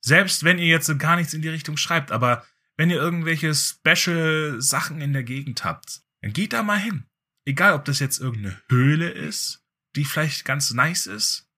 [0.00, 5.00] selbst wenn ihr jetzt gar nichts in die Richtung schreibt, aber wenn ihr irgendwelche Special-Sachen
[5.00, 7.06] in der Gegend habt, dann geht da mal hin.
[7.44, 9.64] Egal, ob das jetzt irgendeine Höhle ist,
[9.96, 11.48] die vielleicht ganz nice ist,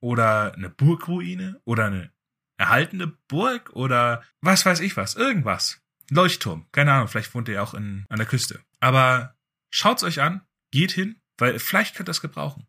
[0.00, 2.12] oder eine Burgruine, oder eine
[2.56, 5.80] erhaltene Burg, oder was weiß ich was, irgendwas.
[6.10, 8.60] Leuchtturm, keine Ahnung, vielleicht wohnt ihr auch in, an der Küste.
[8.80, 9.36] Aber
[9.70, 12.66] schaut's euch an, geht hin, weil vielleicht könnt ihr das gebrauchen.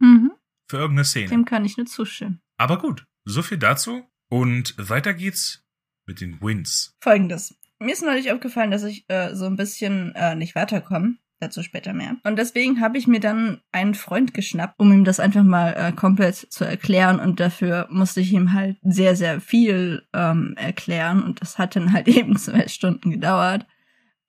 [0.00, 0.31] Mhm.
[0.72, 1.28] Für irgendeine Szene.
[1.28, 2.40] Dem kann ich nur zustimmen.
[2.56, 4.04] Aber gut, so viel dazu.
[4.30, 5.66] Und weiter geht's
[6.06, 6.96] mit den Wins.
[6.98, 7.54] Folgendes.
[7.78, 11.16] Mir ist neulich aufgefallen, dass ich äh, so ein bisschen äh, nicht weiterkomme.
[11.40, 12.16] Dazu später mehr.
[12.24, 15.92] Und deswegen habe ich mir dann einen Freund geschnappt, um ihm das einfach mal äh,
[15.92, 17.20] komplett zu erklären.
[17.20, 21.22] Und dafür musste ich ihm halt sehr, sehr viel ähm, erklären.
[21.22, 23.66] Und das hat dann halt eben zwei Stunden gedauert.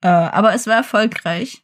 [0.02, 1.63] Äh, aber es war erfolgreich,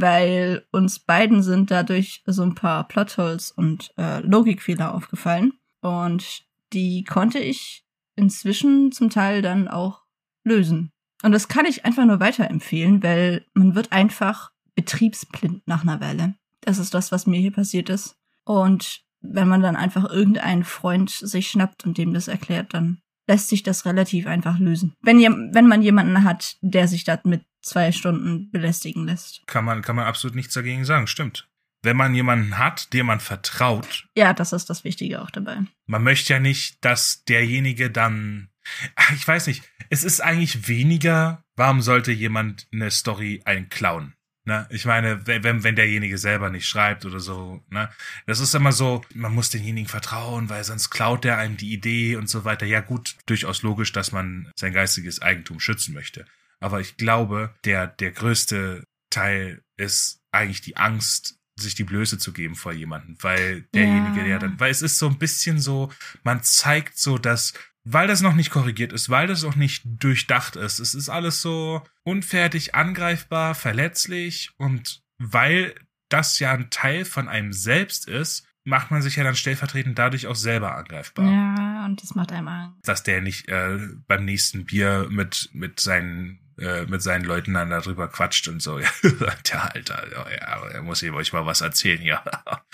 [0.00, 5.52] weil uns beiden sind dadurch so ein paar Plotholes und äh, Logikfehler aufgefallen.
[5.80, 7.84] Und die konnte ich
[8.16, 10.02] inzwischen zum Teil dann auch
[10.44, 10.90] lösen.
[11.22, 16.34] Und das kann ich einfach nur weiterempfehlen, weil man wird einfach betriebsblind nach einer Weile.
[16.60, 18.16] Das ist das, was mir hier passiert ist.
[18.44, 23.48] Und wenn man dann einfach irgendeinen Freund sich schnappt und dem das erklärt, dann lässt
[23.48, 24.94] sich das relativ einfach lösen.
[25.02, 29.42] Wenn, wenn man jemanden hat, der sich da mit zwei Stunden belästigen lässt.
[29.46, 31.48] Kann man, kann man absolut nichts dagegen sagen, stimmt.
[31.82, 35.58] Wenn man jemanden hat, dem man vertraut, Ja, das ist das Wichtige auch dabei.
[35.86, 38.48] man möchte ja nicht, dass derjenige dann,
[38.96, 44.14] Ach, ich weiß nicht, es ist eigentlich weniger, warum sollte jemand eine Story einklauen?
[44.44, 44.66] Ne?
[44.70, 47.88] Ich meine, wenn, wenn- wenn derjenige selber nicht schreibt oder so, ne?
[48.26, 52.16] Das ist immer so, man muss denjenigen vertrauen, weil sonst klaut der einem die Idee
[52.16, 52.64] und so weiter.
[52.66, 56.26] Ja gut, durchaus logisch, dass man sein geistiges Eigentum schützen möchte.
[56.60, 62.32] Aber ich glaube, der, der größte Teil ist eigentlich die Angst, sich die Blöße zu
[62.32, 64.24] geben vor jemanden, weil derjenige, Ja.
[64.24, 65.90] der dann, weil es ist so ein bisschen so,
[66.22, 70.56] man zeigt so, dass, weil das noch nicht korrigiert ist, weil das noch nicht durchdacht
[70.56, 75.74] ist, es ist alles so unfertig, angreifbar, verletzlich und weil
[76.10, 80.26] das ja ein Teil von einem selbst ist, macht man sich ja dann stellvertretend dadurch
[80.26, 81.24] auch selber angreifbar.
[81.30, 82.86] Ja, und das macht einem Angst.
[82.86, 87.70] Dass der nicht äh, beim nächsten Bier mit, mit seinen äh, mit seinen Leuten dann
[87.70, 88.78] darüber quatscht und so.
[89.02, 92.22] Ja, der Alter, ja, er muss ihm euch mal was erzählen, ja.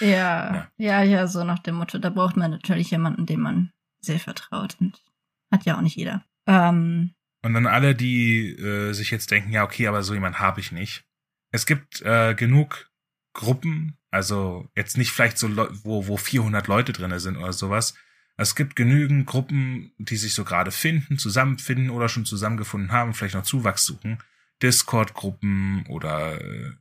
[0.01, 0.69] ja.
[0.77, 4.77] Ja, ja, so nach dem Motto, da braucht man natürlich jemanden, dem man sehr vertraut
[4.81, 5.03] und
[5.51, 6.25] hat ja auch nicht jeder.
[6.47, 7.15] Ähm,
[7.45, 10.73] und dann alle, die äh, sich jetzt denken, ja, okay, aber so jemand habe ich
[10.73, 11.05] nicht.
[11.51, 12.89] Es gibt äh, genug
[13.35, 15.49] Gruppen, also jetzt nicht vielleicht so,
[15.85, 17.95] wo, wo 400 Leute drinne sind oder sowas.
[18.43, 23.35] Es gibt genügend Gruppen, die sich so gerade finden, zusammenfinden oder schon zusammengefunden haben, vielleicht
[23.35, 24.19] noch Zuwachs suchen.
[24.63, 26.73] Discord-Gruppen oder äh,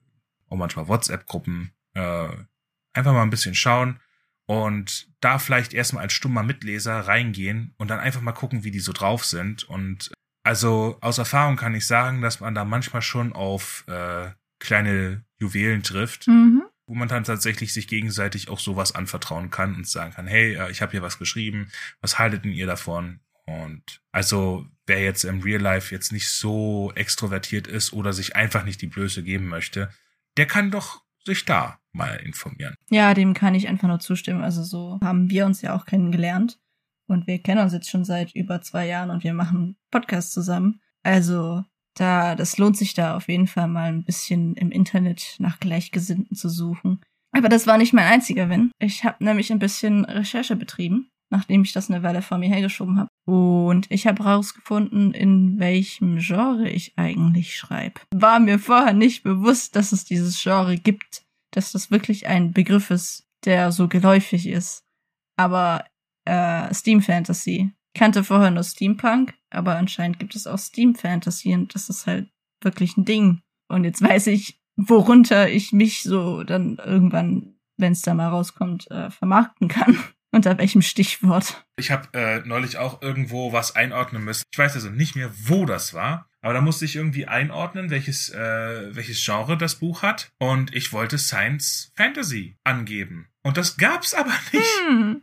[0.49, 1.71] auch manchmal WhatsApp-Gruppen.
[1.93, 2.29] Äh,
[2.93, 3.99] einfach mal ein bisschen schauen
[4.45, 8.79] und da vielleicht erstmal als stummer Mitleser reingehen und dann einfach mal gucken, wie die
[8.79, 9.63] so drauf sind.
[9.63, 10.11] Und
[10.43, 15.83] also aus Erfahrung kann ich sagen, dass man da manchmal schon auf äh, kleine Juwelen
[15.83, 16.60] trifft, mhm.
[16.91, 20.69] Wo man dann tatsächlich sich gegenseitig auch sowas anvertrauen kann und sagen kann, hey, äh,
[20.71, 23.21] ich habe hier was geschrieben, was haltet denn ihr davon?
[23.45, 28.65] Und also wer jetzt im Real Life jetzt nicht so extrovertiert ist oder sich einfach
[28.65, 29.89] nicht die Blöße geben möchte,
[30.35, 32.75] der kann doch sich da mal informieren.
[32.89, 34.43] Ja, dem kann ich einfach nur zustimmen.
[34.43, 36.59] Also so haben wir uns ja auch kennengelernt.
[37.07, 40.81] Und wir kennen uns jetzt schon seit über zwei Jahren und wir machen Podcasts zusammen.
[41.03, 41.63] Also
[41.95, 46.35] da, das lohnt sich da auf jeden Fall mal ein bisschen im Internet nach Gleichgesinnten
[46.35, 47.01] zu suchen.
[47.35, 48.71] Aber das war nicht mein einziger Win.
[48.79, 52.99] Ich habe nämlich ein bisschen Recherche betrieben, nachdem ich das eine Weile vor mir hergeschoben
[52.99, 53.09] habe.
[53.25, 58.01] Und ich habe herausgefunden, in welchem Genre ich eigentlich schreibe.
[58.13, 62.91] War mir vorher nicht bewusst, dass es dieses Genre gibt, dass das wirklich ein Begriff
[62.91, 64.83] ist, der so geläufig ist.
[65.37, 65.85] Aber
[66.25, 67.71] äh, Steam Fantasy.
[67.93, 72.29] Kannte vorher nur Steampunk, aber anscheinend gibt es auch Steam Fantasy und das ist halt
[72.61, 73.41] wirklich ein Ding.
[73.67, 78.89] Und jetzt weiß ich, worunter ich mich so dann irgendwann, wenn es da mal rauskommt,
[78.91, 79.97] äh, vermarkten kann.
[80.33, 81.65] Unter welchem Stichwort?
[81.75, 84.43] Ich habe äh, neulich auch irgendwo was einordnen müssen.
[84.49, 86.29] Ich weiß also nicht mehr, wo das war.
[86.41, 90.31] Aber da musste ich irgendwie einordnen, welches, äh, welches Genre das Buch hat.
[90.39, 93.27] Und ich wollte Science Fantasy angeben.
[93.43, 94.79] Und das gab's aber nicht.
[94.87, 95.21] Hm.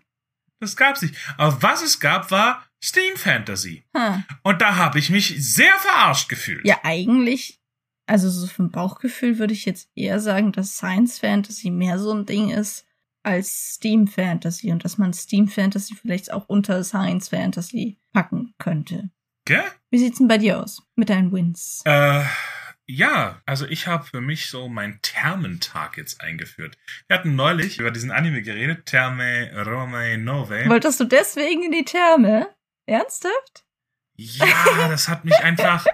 [0.60, 1.16] Das gab's nicht.
[1.38, 3.84] Aber was es gab, war Steam Fantasy.
[3.96, 4.24] Hm.
[4.42, 6.64] Und da habe ich mich sehr verarscht gefühlt.
[6.64, 7.60] Ja, eigentlich,
[8.06, 12.26] also so vom Bauchgefühl würde ich jetzt eher sagen, dass Science Fantasy mehr so ein
[12.26, 12.86] Ding ist
[13.22, 19.10] als Steam Fantasy und dass man Steam Fantasy vielleicht auch unter Science Fantasy packen könnte.
[19.44, 19.64] Gell?
[19.90, 21.82] Wie sieht's denn bei dir aus mit deinen Wins?
[21.84, 22.22] Äh,
[22.86, 26.78] ja, also ich habe für mich so meinen Thermentag jetzt eingeführt.
[27.06, 30.64] Wir hatten neulich über diesen Anime geredet, Therme Rome Nove.
[30.66, 32.48] Wolltest du deswegen in die Therme?
[32.88, 33.64] Ernsthaft?
[34.16, 34.46] Ja,
[34.88, 35.87] das hat mich einfach.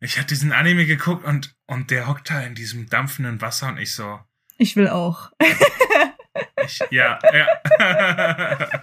[0.00, 3.78] Ich hatte diesen Anime geguckt und, und der hockt da in diesem dampfenden Wasser und
[3.78, 4.20] ich so.
[4.56, 5.32] Ich will auch.
[6.64, 8.82] ich, ja, ja.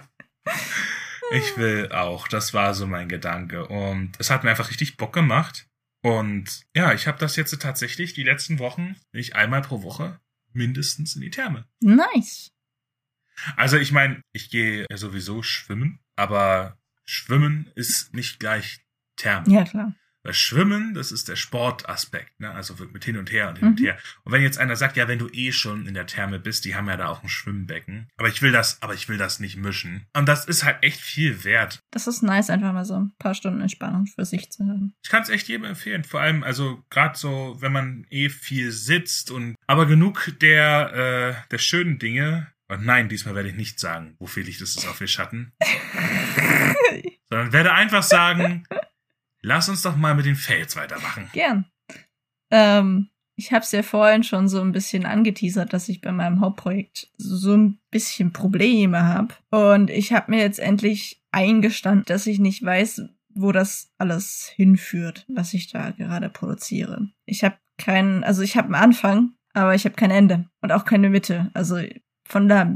[1.32, 2.28] ich will auch.
[2.28, 3.66] Das war so mein Gedanke.
[3.66, 5.66] Und es hat mir einfach richtig Bock gemacht.
[6.02, 10.20] Und ja, ich habe das jetzt tatsächlich die letzten Wochen, nicht einmal pro Woche,
[10.52, 11.66] mindestens in die Therme.
[11.80, 12.52] Nice.
[13.56, 18.80] Also ich meine, ich gehe sowieso schwimmen, aber Schwimmen ist nicht gleich
[19.16, 19.48] Therme.
[19.48, 19.94] Ja, klar.
[20.26, 22.50] Weil Schwimmen, das ist der Sportaspekt, ne?
[22.50, 23.74] Also mit hin und her und hin mhm.
[23.74, 23.96] und her.
[24.24, 26.74] Und wenn jetzt einer sagt, ja, wenn du eh schon in der Therme bist, die
[26.74, 28.08] haben ja da auch ein Schwimmbecken.
[28.16, 30.04] Aber ich will das, aber ich will das nicht mischen.
[30.16, 31.78] Und das ist halt echt viel wert.
[31.92, 34.96] Das ist nice, einfach mal so ein paar Stunden Entspannung für sich zu haben.
[35.04, 36.02] Ich kann es echt jedem empfehlen.
[36.02, 41.48] Vor allem, also gerade so, wenn man eh viel sitzt und aber genug der, äh,
[41.52, 42.48] der schönen Dinge.
[42.66, 45.52] Und nein, diesmal werde ich nicht sagen, wofür Licht ist es auf ihr Schatten.
[47.28, 48.64] Sondern werde einfach sagen,
[49.46, 51.30] Lass uns doch mal mit den Fails weitermachen.
[51.32, 51.66] Gern.
[52.50, 56.40] Ähm, ich habe es ja vorhin schon so ein bisschen angeteasert, dass ich bei meinem
[56.40, 59.34] Hauptprojekt so ein bisschen Probleme habe.
[59.50, 63.02] Und ich habe mir jetzt endlich eingestanden, dass ich nicht weiß,
[63.34, 67.06] wo das alles hinführt, was ich da gerade produziere.
[67.24, 70.84] Ich habe keinen, also ich habe einen Anfang, aber ich habe kein Ende und auch
[70.84, 71.52] keine Mitte.
[71.54, 71.78] Also
[72.26, 72.74] von der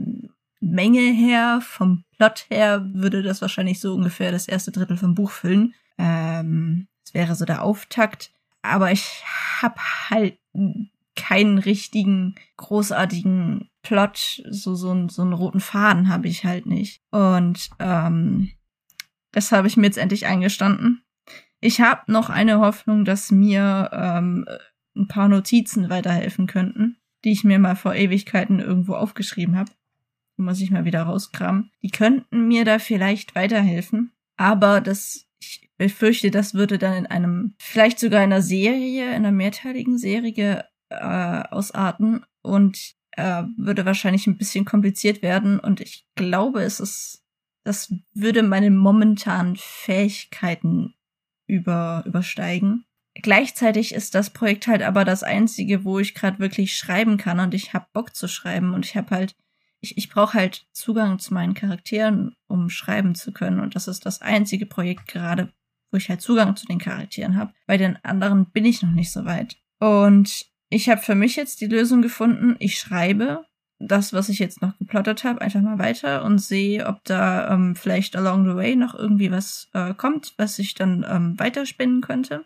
[0.60, 5.30] Menge her, vom Plot her, würde das wahrscheinlich so ungefähr das erste Drittel vom Buch
[5.30, 5.74] füllen.
[5.98, 8.32] Ähm, das wäre so der Auftakt.
[8.62, 9.24] Aber ich
[9.60, 9.78] hab
[10.10, 10.38] halt
[11.16, 17.02] keinen richtigen, großartigen Plot, so, so, so einen roten Faden habe ich halt nicht.
[17.10, 18.50] Und ähm,
[19.32, 21.02] das habe ich mir jetzt endlich eingestanden.
[21.60, 24.46] Ich habe noch eine Hoffnung, dass mir ähm,
[24.96, 29.70] ein paar Notizen weiterhelfen könnten, die ich mir mal vor Ewigkeiten irgendwo aufgeschrieben habe.
[30.40, 31.70] Muss ich mal wieder rauskramen.
[31.82, 34.12] Die könnten mir da vielleicht weiterhelfen.
[34.36, 35.26] Aber das
[35.78, 39.96] ich fürchte, das würde dann in einem, vielleicht sogar in einer Serie, in einer mehrteiligen
[39.96, 42.24] Serie äh, ausarten.
[42.42, 47.24] Und äh, würde wahrscheinlich ein bisschen kompliziert werden und ich glaube, es ist,
[47.64, 50.94] das würde meine momentanen Fähigkeiten
[51.46, 52.84] über, übersteigen.
[53.14, 57.54] Gleichzeitig ist das Projekt halt aber das einzige, wo ich gerade wirklich schreiben kann und
[57.54, 59.36] ich habe Bock zu schreiben und ich habe halt,
[59.80, 64.06] ich, ich brauche halt Zugang zu meinen Charakteren, um schreiben zu können und das ist
[64.06, 65.52] das einzige Projekt gerade,
[65.90, 67.52] wo ich halt Zugang zu den Charakteren habe.
[67.66, 69.56] Bei den anderen bin ich noch nicht so weit.
[69.78, 73.44] Und ich habe für mich jetzt die Lösung gefunden, ich schreibe
[73.80, 77.74] das, was ich jetzt noch geplottet habe, einfach mal weiter und sehe, ob da ähm,
[77.74, 82.44] vielleicht along the way noch irgendwie was äh, kommt, was ich dann ähm, weiterspinnen könnte.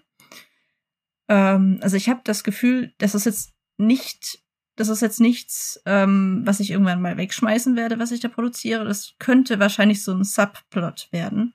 [1.28, 4.43] Ähm, also ich habe das Gefühl, das ist jetzt nicht,
[4.76, 8.84] das ist jetzt nichts, ähm, was ich irgendwann mal wegschmeißen werde, was ich da produziere.
[8.84, 11.54] Das könnte wahrscheinlich so ein Subplot werden.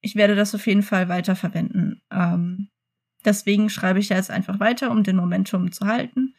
[0.00, 2.02] Ich werde das auf jeden Fall weiterverwenden.
[2.10, 2.68] Ähm,
[3.24, 6.34] deswegen schreibe ich da jetzt einfach weiter, um den Momentum zu halten.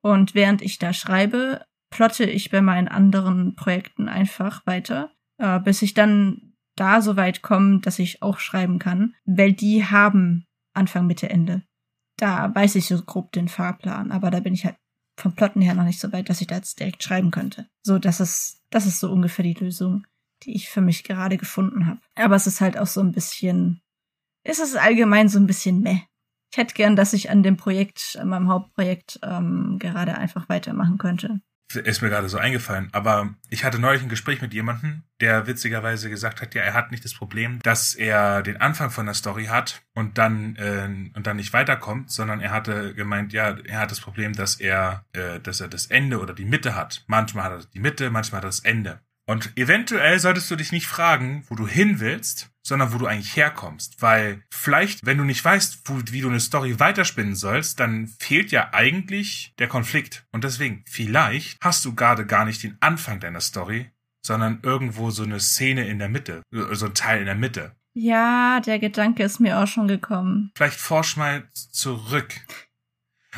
[0.00, 5.82] Und während ich da schreibe, plotte ich bei meinen anderen Projekten einfach weiter, äh, bis
[5.82, 11.06] ich dann da so weit komme, dass ich auch schreiben kann, weil die haben Anfang,
[11.06, 11.62] Mitte, Ende
[12.18, 14.76] da weiß ich so grob den Fahrplan, aber da bin ich halt
[15.18, 17.68] vom Plotten her noch nicht so weit, dass ich da jetzt direkt schreiben könnte.
[17.82, 20.06] So, das ist, das ist so ungefähr die Lösung,
[20.42, 22.00] die ich für mich gerade gefunden habe.
[22.14, 23.80] Aber es ist halt auch so ein bisschen,
[24.44, 26.00] ist es allgemein so ein bisschen meh.
[26.50, 30.98] Ich hätte gern, dass ich an dem Projekt, an meinem Hauptprojekt, ähm, gerade einfach weitermachen
[30.98, 31.40] könnte
[31.74, 32.88] ist mir gerade so eingefallen.
[32.92, 36.90] Aber ich hatte neulich ein Gespräch mit jemandem, der witzigerweise gesagt hat, ja, er hat
[36.90, 41.26] nicht das Problem, dass er den Anfang von der Story hat und dann äh, und
[41.26, 45.40] dann nicht weiterkommt, sondern er hatte gemeint, ja, er hat das Problem, dass er, äh,
[45.40, 47.04] dass er das Ende oder die Mitte hat.
[47.06, 49.00] Manchmal hat er die Mitte, manchmal hat er das Ende.
[49.26, 53.34] Und eventuell solltest du dich nicht fragen, wo du hin willst, sondern wo du eigentlich
[53.34, 54.00] herkommst.
[54.00, 58.52] Weil vielleicht, wenn du nicht weißt, wo, wie du eine Story weiterspinnen sollst, dann fehlt
[58.52, 60.26] ja eigentlich der Konflikt.
[60.30, 63.90] Und deswegen, vielleicht hast du gerade gar nicht den Anfang deiner Story,
[64.24, 67.74] sondern irgendwo so eine Szene in der Mitte, so ein Teil in der Mitte.
[67.94, 70.52] Ja, der Gedanke ist mir auch schon gekommen.
[70.54, 72.34] Vielleicht forsch mal zurück.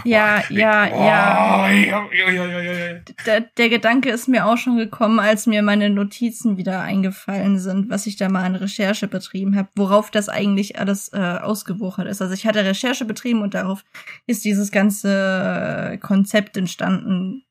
[0.05, 1.71] Ja, oh, ja, oh, ja.
[2.13, 3.01] ja, ja, ja.
[3.27, 7.91] Der, der Gedanke ist mir auch schon gekommen, als mir meine Notizen wieder eingefallen sind,
[7.91, 12.23] was ich da mal an Recherche betrieben habe, worauf das eigentlich alles äh, ausgewuchert ist.
[12.23, 13.85] Also ich hatte Recherche betrieben und darauf
[14.27, 17.45] ist dieses ganze Konzept entstanden,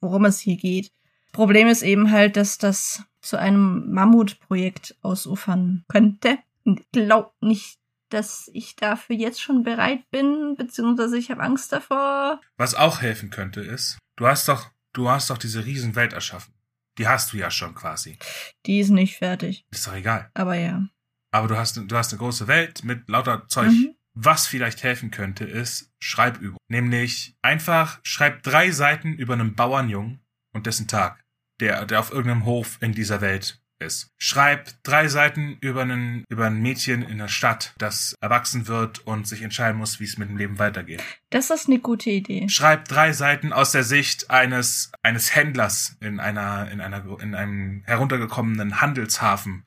[0.00, 0.92] worum es hier geht.
[1.32, 6.38] Problem ist eben halt, dass das zu einem Mammutprojekt ausufern könnte.
[6.64, 7.78] Ich glaub nicht,
[8.08, 12.40] dass ich dafür jetzt schon bereit bin, beziehungsweise ich habe Angst davor.
[12.56, 16.54] Was auch helfen könnte, ist, du hast doch, du hast doch diese Riesenwelt erschaffen.
[16.98, 18.18] Die hast du ja schon quasi.
[18.64, 19.66] Die ist nicht fertig.
[19.70, 20.30] Ist doch egal.
[20.34, 20.88] Aber ja.
[21.30, 23.70] Aber du hast, du hast eine große Welt mit lauter Zeug.
[23.70, 23.94] Mhm.
[24.14, 26.56] Was vielleicht helfen könnte, ist Schreibübung.
[26.68, 30.20] Nämlich einfach schreib drei Seiten über einen Bauernjungen
[30.54, 31.22] und dessen Tag,
[31.60, 34.10] der, der auf irgendeinem Hof in dieser Welt ist.
[34.18, 39.26] Schreib drei Seiten über, einen, über ein Mädchen in der Stadt, das erwachsen wird und
[39.26, 41.02] sich entscheiden muss, wie es mit dem Leben weitergeht.
[41.30, 42.48] Das ist eine gute Idee.
[42.48, 47.82] Schreib drei Seiten aus der Sicht eines, eines Händlers in einer, in einer, in einem
[47.86, 49.66] heruntergekommenen Handelshafen,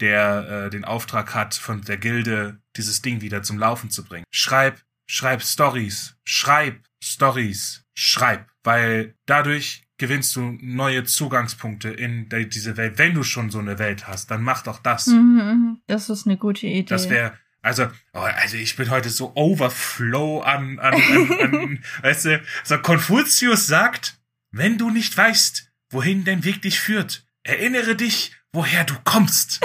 [0.00, 4.26] der äh, den Auftrag hat, von der Gilde dieses Ding wieder zum Laufen zu bringen.
[4.30, 12.98] Schreib, schreib Stories, schreib Stories, schreib, weil dadurch gewinnst du neue Zugangspunkte in diese Welt.
[12.98, 15.06] Wenn du schon so eine Welt hast, dann mach doch das.
[15.06, 15.80] Mhm, mhm.
[15.86, 16.88] das ist eine gute Idee.
[16.88, 17.32] Das wäre
[17.66, 22.78] also, oh, also ich bin heute so Overflow an, an, an, an weißt du, so
[22.78, 24.20] Konfuzius sagt,
[24.52, 29.60] wenn du nicht weißt, wohin dein Weg dich führt, erinnere dich, woher du kommst.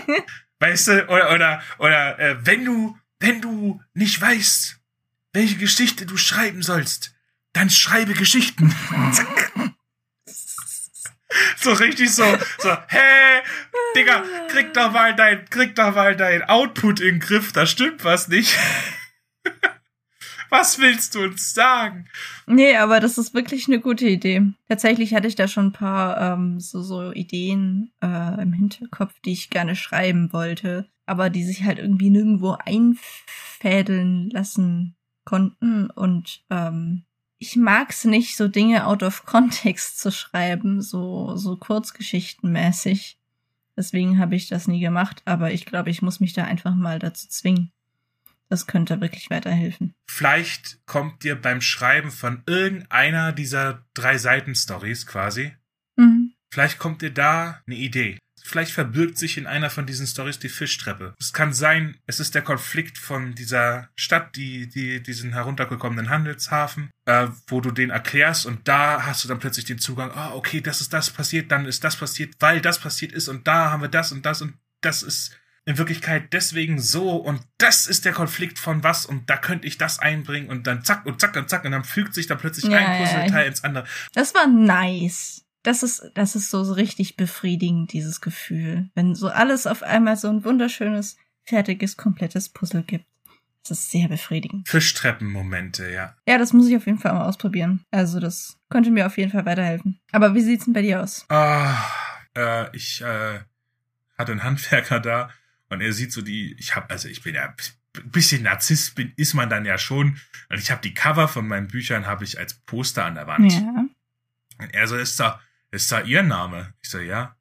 [0.58, 4.80] weißt du, oder, oder, oder äh, wenn du, wenn du nicht weißt,
[5.32, 7.14] welche Geschichte du schreiben sollst,
[7.56, 8.74] dann schreibe Geschichten.
[11.56, 12.24] so richtig so,
[12.58, 13.42] so, hä,
[13.96, 18.04] Digga, krieg doch mal dein, krieg doch mal dein Output in den Griff, da stimmt
[18.04, 18.56] was nicht.
[20.50, 22.08] was willst du uns sagen?
[22.46, 24.42] Nee, aber das ist wirklich eine gute Idee.
[24.68, 29.32] Tatsächlich hatte ich da schon ein paar ähm, so, so Ideen äh, im Hinterkopf, die
[29.32, 37.06] ich gerne schreiben wollte, aber die sich halt irgendwie nirgendwo einfädeln lassen konnten und ähm,
[37.38, 43.18] ich mag's nicht, so Dinge out of context zu schreiben, so, so kurzgeschichtenmäßig.
[43.76, 46.98] Deswegen habe ich das nie gemacht, aber ich glaube, ich muss mich da einfach mal
[46.98, 47.72] dazu zwingen.
[48.48, 49.94] Das könnte wirklich weiterhelfen.
[50.08, 55.52] Vielleicht kommt dir beim Schreiben von irgendeiner dieser drei Seiten Stories quasi,
[55.96, 56.32] mhm.
[56.50, 58.18] vielleicht kommt dir da eine Idee.
[58.46, 61.14] Vielleicht verbirgt sich in einer von diesen Stories die Fischtreppe.
[61.18, 66.90] Es kann sein, es ist der Konflikt von dieser Stadt, die, die, diesen heruntergekommenen Handelshafen,
[67.06, 70.38] äh, wo du den erklärst und da hast du dann plötzlich den Zugang, ah, oh,
[70.38, 73.70] okay, das ist das passiert, dann ist das passiert, weil das passiert ist und da
[73.70, 75.36] haben wir das und das und das ist
[75.66, 79.78] in Wirklichkeit deswegen so und das ist der Konflikt von was und da könnte ich
[79.78, 82.70] das einbringen und dann zack und zack und zack und dann fügt sich da plötzlich
[82.70, 83.48] Ja, ein Puzzleteil ja.
[83.48, 83.84] ins andere.
[84.14, 85.45] Das war nice.
[85.66, 88.88] Das ist, das ist so, so richtig befriedigend, dieses Gefühl.
[88.94, 93.04] Wenn so alles auf einmal so ein wunderschönes, fertiges, komplettes Puzzle gibt.
[93.62, 94.68] Das ist sehr befriedigend.
[94.68, 96.14] Fischtreppenmomente, ja.
[96.28, 97.84] Ja, das muss ich auf jeden Fall mal ausprobieren.
[97.90, 99.98] Also, das könnte mir auf jeden Fall weiterhelfen.
[100.12, 101.26] Aber wie sieht's denn bei dir aus?
[101.30, 101.76] Ah,
[102.36, 103.40] äh, ich äh,
[104.16, 105.30] hatte einen Handwerker da
[105.68, 107.42] und er sieht so die, ich habe, also ich bin ja
[107.96, 110.16] ein bisschen Narzisst, bin, ist man dann ja schon.
[110.48, 113.52] Und ich habe die Cover von meinen Büchern habe ich als Poster an der Wand.
[113.52, 113.86] Ja.
[114.58, 115.40] Und er so, ist da,
[115.76, 116.74] ist da Ihr Name?
[116.82, 117.36] Ich so, ja.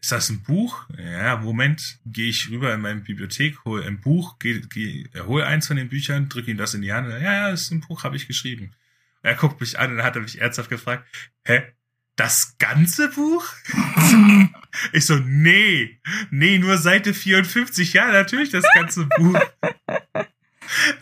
[0.00, 0.86] Ist das ein Buch?
[0.96, 5.66] Ja, Moment, gehe ich rüber in meine Bibliothek, hol ein Buch, geh, geh, hol eins
[5.66, 7.08] von den Büchern, drück ihm das in die Hand.
[7.08, 8.74] Ja, ja, ist ein Buch, habe ich geschrieben.
[9.22, 11.04] Er guckt mich an und hat mich ernsthaft gefragt,
[11.44, 11.62] hä,
[12.14, 13.44] das ganze Buch?
[14.92, 15.98] Ich so, nee,
[16.30, 17.94] nee, nur Seite 54.
[17.94, 19.40] Ja, natürlich das ganze Buch.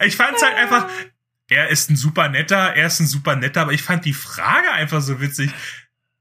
[0.05, 0.89] Ich fand's halt einfach,
[1.49, 4.71] er ist ein super netter, er ist ein super netter, aber ich fand die Frage
[4.71, 5.51] einfach so witzig.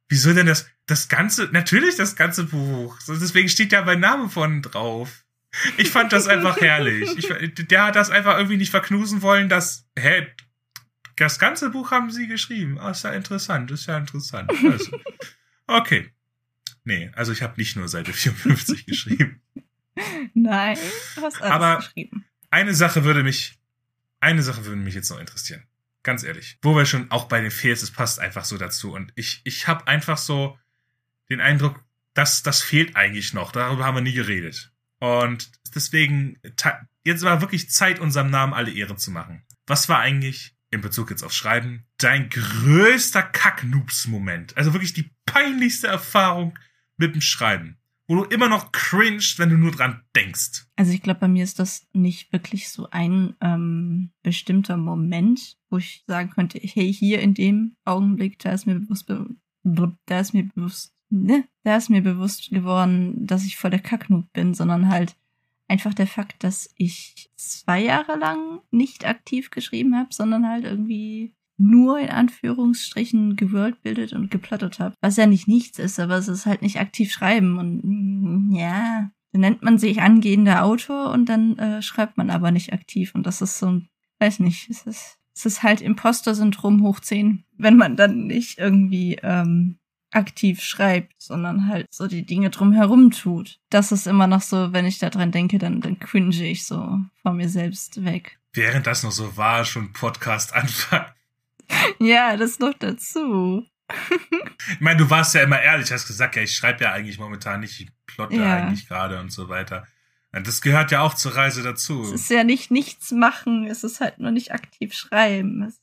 [0.09, 2.97] Wieso denn das, das ganze, natürlich das ganze Buch.
[3.07, 5.25] Deswegen steht ja mein Name vorne drauf.
[5.77, 7.09] Ich fand das einfach herrlich.
[7.17, 7.27] Ich,
[7.67, 10.27] der hat das einfach irgendwie nicht verknusen wollen, dass, hä,
[11.15, 12.77] das ganze Buch haben sie geschrieben.
[12.77, 14.51] Ah, ist ja interessant, ist ja interessant.
[14.69, 14.99] Also,
[15.67, 16.11] okay.
[16.83, 19.41] Nee, also ich habe nicht nur Seite 54 geschrieben.
[20.33, 20.77] Nein,
[21.15, 22.25] du hast alles Aber- geschrieben.
[22.51, 23.57] Eine Sache würde mich,
[24.19, 25.63] eine Sache würde mich jetzt noch interessieren.
[26.05, 26.59] Ganz ehrlich.
[26.61, 28.93] Wo wir schon auch bei den Fails, es passt einfach so dazu.
[28.93, 30.55] Und ich, ich habe einfach so
[31.31, 31.83] den Eindruck,
[32.13, 33.51] dass das fehlt eigentlich noch.
[33.51, 34.71] Darüber haben wir nie geredet.
[34.99, 36.39] Und deswegen,
[37.03, 39.47] jetzt war wirklich Zeit, unserem Namen alle Ehre zu machen.
[39.65, 44.55] Was war eigentlich, in Bezug jetzt auf Schreiben, dein größter Kacknoobs-Moment?
[44.57, 46.55] Also wirklich die peinlichste Erfahrung
[46.97, 47.79] mit dem Schreiben.
[48.07, 50.67] Wo du immer noch cringed, wenn du nur dran denkst.
[50.75, 55.77] Also ich glaube, bei mir ist das nicht wirklich so ein ähm, bestimmter Moment, wo
[55.77, 59.11] ich sagen könnte, hey, hier in dem Augenblick, da ist mir bewusst,
[60.05, 64.31] da ist mir bewusst, ne, da ist mir bewusst geworden, dass ich voll der Kacknoob
[64.33, 65.15] bin, sondern halt
[65.67, 71.35] einfach der Fakt, dass ich zwei Jahre lang nicht aktiv geschrieben habe, sondern halt irgendwie
[71.57, 74.95] nur in Anführungsstrichen geworldbildet und geplottet habe.
[75.01, 79.09] Was ja nicht nichts ist, aber es ist halt nicht aktiv schreiben und mm, ja,
[79.31, 83.25] dann nennt man sich angehender Autor und dann äh, schreibt man aber nicht aktiv und
[83.25, 83.89] das ist so ein,
[84.19, 89.19] weiß nicht, es ist, es ist halt Imposter-Syndrom hoch 10, wenn man dann nicht irgendwie
[89.21, 89.77] ähm,
[90.11, 93.59] aktiv schreibt, sondern halt so die Dinge drumherum tut.
[93.69, 96.99] Das ist immer noch so, wenn ich da dran denke, dann, dann cringe ich so
[97.21, 98.39] von mir selbst weg.
[98.53, 101.07] Während das noch so war, schon Podcast anfangen.
[101.99, 103.65] Ja, das noch dazu.
[104.71, 107.59] Ich meine, du warst ja immer ehrlich, hast gesagt, ja, ich schreibe ja eigentlich momentan
[107.59, 108.55] nicht, ich plotte Ja.
[108.55, 109.85] eigentlich gerade und so weiter.
[110.31, 112.01] Das gehört ja auch zur Reise dazu.
[112.01, 115.63] Es ist ja nicht nichts machen, es ist halt nur nicht aktiv schreiben.
[115.63, 115.79] Es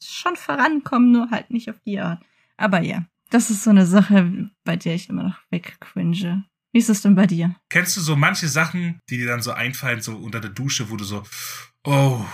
[0.00, 2.22] ist schon vorankommen, nur halt nicht auf die Art.
[2.58, 6.44] Aber ja, das ist so eine Sache, bei der ich immer noch wegcringe.
[6.72, 7.54] Wie ist es denn bei dir?
[7.70, 10.96] Kennst du so manche Sachen, die dir dann so einfallen, so unter der Dusche, wo
[10.96, 11.22] du so,
[11.84, 12.24] oh,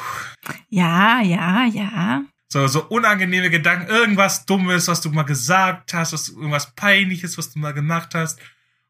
[0.71, 2.23] Ja, ja, ja.
[2.53, 7.53] So, so unangenehme Gedanken, irgendwas Dummes, was du mal gesagt hast, was, irgendwas Peinliches, was
[7.53, 8.41] du mal gemacht hast.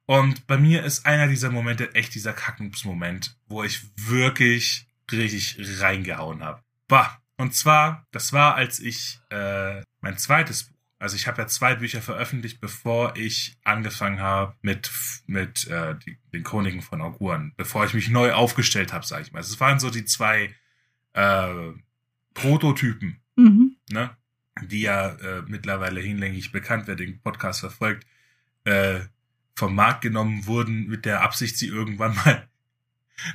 [0.06, 6.42] Und bei mir ist einer dieser Momente echt dieser Kackens-Moment, wo ich wirklich richtig reingehauen
[6.42, 6.62] habe.
[6.88, 7.18] Bah.
[7.36, 11.74] Und zwar, das war, als ich äh, mein zweites Buch, also ich habe ja zwei
[11.74, 14.90] Bücher veröffentlicht, bevor ich angefangen habe mit
[15.26, 19.32] mit äh, die, den Chroniken von Auguren, bevor ich mich neu aufgestellt habe, sage ich
[19.32, 19.38] mal.
[19.38, 20.54] Also Es waren so die zwei
[21.14, 21.72] äh,
[22.34, 23.76] Prototypen, Mhm.
[23.90, 24.10] ne,
[24.62, 28.06] die ja äh, mittlerweile hinlänglich bekannt, wer den Podcast verfolgt,
[28.64, 29.00] äh,
[29.54, 32.48] vom Markt genommen wurden mit der Absicht, sie irgendwann mal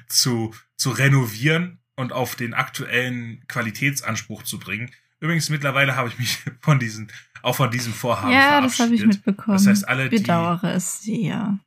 [0.08, 4.92] zu, zu renovieren und auf den aktuellen Qualitätsanspruch zu bringen.
[5.20, 9.06] Übrigens, mittlerweile habe ich mich von diesen, auch von diesem Vorhaben Ja, das habe ich
[9.06, 9.58] mitbekommen.
[9.58, 11.60] Das heißt, alle, die, Bedauere es sehr.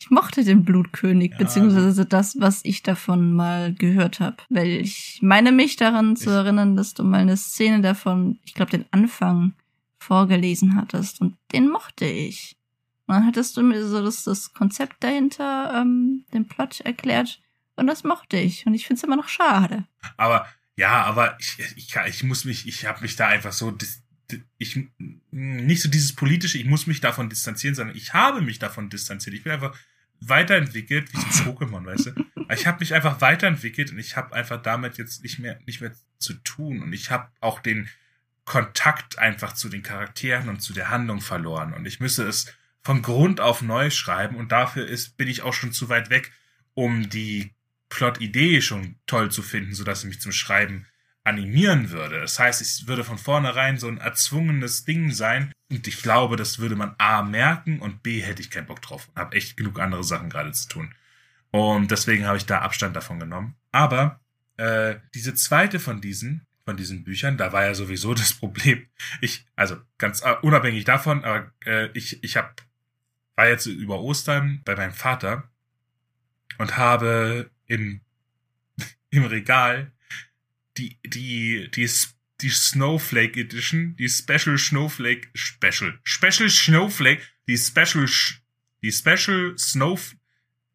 [0.00, 4.36] Ich mochte den Blutkönig, Ja, beziehungsweise das, was ich davon mal gehört habe.
[4.48, 8.70] Weil ich meine mich daran zu erinnern, dass du mal eine Szene davon, ich glaube,
[8.70, 9.54] den Anfang
[9.98, 11.20] vorgelesen hattest.
[11.20, 12.56] Und den mochte ich.
[13.06, 17.40] Und dann hattest du mir so das, das Konzept dahinter, ähm, den Plot erklärt.
[17.74, 18.66] Und das mochte ich.
[18.66, 19.84] Und ich finde es immer noch schade.
[20.16, 20.46] Aber
[20.76, 24.02] ja, aber ich, ich, ich muss mich, ich habe mich da einfach so dis
[24.58, 24.78] ich
[25.30, 29.34] nicht so dieses politische, ich muss mich davon distanzieren, sondern ich habe mich davon distanziert.
[29.34, 29.76] Ich bin einfach
[30.20, 32.24] weiterentwickelt, wie so Pokémon, weißt du?
[32.52, 35.92] Ich habe mich einfach weiterentwickelt und ich habe einfach damit jetzt nicht mehr nicht mehr
[36.18, 37.88] zu tun und ich habe auch den
[38.44, 42.52] Kontakt einfach zu den Charakteren und zu der Handlung verloren und ich müsse es
[42.82, 46.32] von Grund auf neu schreiben und dafür ist bin ich auch schon zu weit weg,
[46.74, 47.52] um die
[47.90, 50.86] Plot-Idee schon toll zu finden, so dass sie mich zum Schreiben
[51.28, 52.20] animieren würde.
[52.20, 55.52] Das heißt, es würde von vornherein so ein erzwungenes Ding sein.
[55.70, 59.08] Und ich glaube, das würde man A merken und B hätte ich keinen Bock drauf.
[59.14, 60.94] Hab echt genug andere Sachen gerade zu tun.
[61.50, 63.54] Und deswegen habe ich da Abstand davon genommen.
[63.72, 64.20] Aber
[64.56, 68.86] äh, diese zweite von diesen, von diesen Büchern, da war ja sowieso das Problem.
[69.20, 72.62] Ich, also ganz uh, unabhängig davon, aber äh, ich, ich hab,
[73.36, 75.48] war jetzt über Ostern bei meinem Vater
[76.58, 78.00] und habe im,
[79.10, 79.92] im Regal
[80.78, 81.88] die, die, die,
[82.40, 88.08] die Snowflake Edition, die Special Snowflake, Special, Special Snowflake, die Special,
[88.82, 90.14] die Special Snow,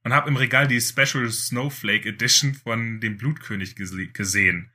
[0.03, 4.69] und habe im Regal die Special Snowflake Edition von dem Blutkönig gesehen.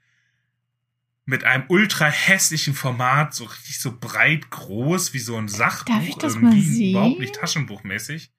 [1.26, 5.94] Mit einem ultra hässlichen Format, so richtig so breit groß, wie so ein Sachbuch.
[5.94, 6.92] Darf ich das mal sehen?
[6.92, 8.32] Überhaupt nicht taschenbuchmäßig.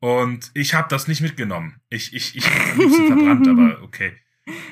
[0.00, 1.80] Und ich habe das nicht mitgenommen.
[1.90, 2.44] Ich, ich, ich
[2.76, 4.16] liebsten verbrannt, aber okay.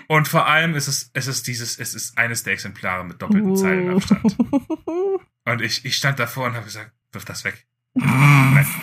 [0.08, 3.50] Und vor allem ist es, es ist dieses, es ist eines der Exemplare mit doppelten
[3.50, 3.56] uh.
[3.56, 4.36] Zeilenabstand.
[5.46, 7.66] Und ich, ich stand davor und habe gesagt, wirf das weg.
[7.94, 8.66] nein.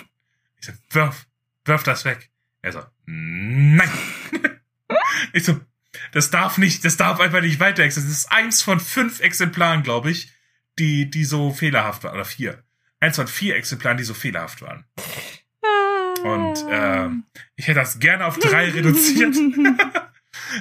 [0.60, 1.28] Ich so, wirf,
[1.66, 2.30] wirf das weg.
[2.62, 3.91] Er so, nein.
[5.34, 5.60] ich so,
[6.14, 8.10] das darf nicht, das darf einfach nicht weiter existieren.
[8.14, 10.32] Das ist eins von fünf Exemplaren, glaube ich,
[10.80, 12.64] die, die so fehlerhaft waren, oder vier.
[13.02, 14.86] Eins von vier Exemplaren, die so fehlerhaft waren.
[16.24, 17.10] Und äh,
[17.58, 19.36] ich hätte das gerne auf drei reduziert.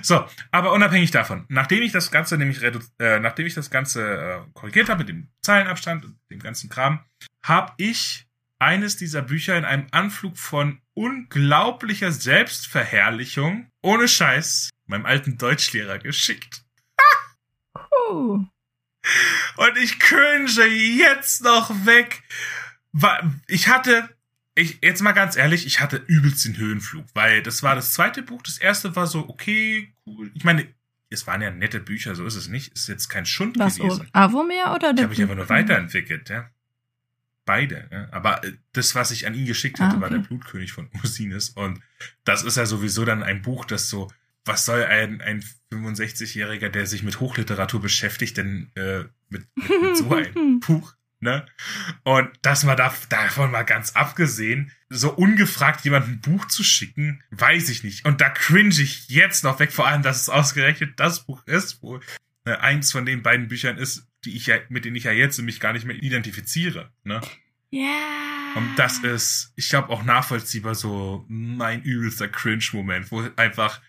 [0.03, 4.51] So, aber unabhängig davon, nachdem ich das Ganze nämlich äh, nachdem ich das Ganze äh,
[4.53, 7.05] korrigiert habe mit dem Zeilenabstand und dem ganzen Kram,
[7.43, 8.27] habe ich
[8.59, 16.64] eines dieser Bücher in einem Anflug von unglaublicher Selbstverherrlichung ohne Scheiß meinem alten Deutschlehrer geschickt.
[18.11, 18.45] uh.
[19.57, 22.23] Und ich cringe jetzt noch weg.
[23.49, 24.09] Ich hatte
[24.55, 28.22] ich, jetzt mal ganz ehrlich, ich hatte übelst den Höhenflug, weil das war das zweite
[28.22, 28.42] Buch.
[28.42, 30.30] Das erste war so, okay, cool.
[30.34, 30.66] Ich meine,
[31.09, 32.72] es waren ja nette Bücher, so ist es nicht.
[32.74, 34.09] Ist jetzt kein Schund Was, gewesen.
[34.12, 36.50] Avomir oder der Ich habe mich einfach nur weiterentwickelt, ja.
[37.44, 38.09] Beide, ja.
[38.12, 40.03] Aber äh, das, was ich an ihn geschickt hatte, ah, okay.
[40.03, 41.50] war der Blutkönig von Ursinus.
[41.50, 41.80] Und
[42.24, 44.11] das ist ja sowieso dann ein Buch, das so,
[44.44, 45.42] was soll ein, ein
[45.72, 50.94] 65-Jähriger, der sich mit Hochliteratur beschäftigt, denn äh, mit, mit, mit so einem Buch?
[51.23, 51.47] Ne?
[52.03, 57.23] Und dass man da, davon mal ganz abgesehen, so ungefragt jemanden ein Buch zu schicken,
[57.31, 58.05] weiß ich nicht.
[58.05, 61.81] Und da cringe ich jetzt noch weg, vor allem, dass es ausgerechnet das Buch ist,
[61.81, 62.01] wo
[62.45, 65.41] äh, eins von den beiden Büchern ist, die ich ja, mit denen ich ja jetzt
[65.41, 66.91] mich gar nicht mehr identifiziere.
[67.05, 67.20] Ne?
[67.70, 67.83] Ja.
[67.83, 68.57] Yeah.
[68.57, 73.81] Und das ist, ich glaube, auch nachvollziehbar so mein übelster Cringe-Moment, wo einfach,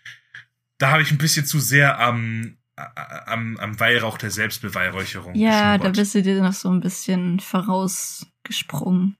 [0.78, 5.34] da habe ich ein bisschen zu sehr am am, am Weihrauch der Selbstbeweihräucherung.
[5.34, 9.16] Ja, da bist du dir noch so ein bisschen vorausgesprungen.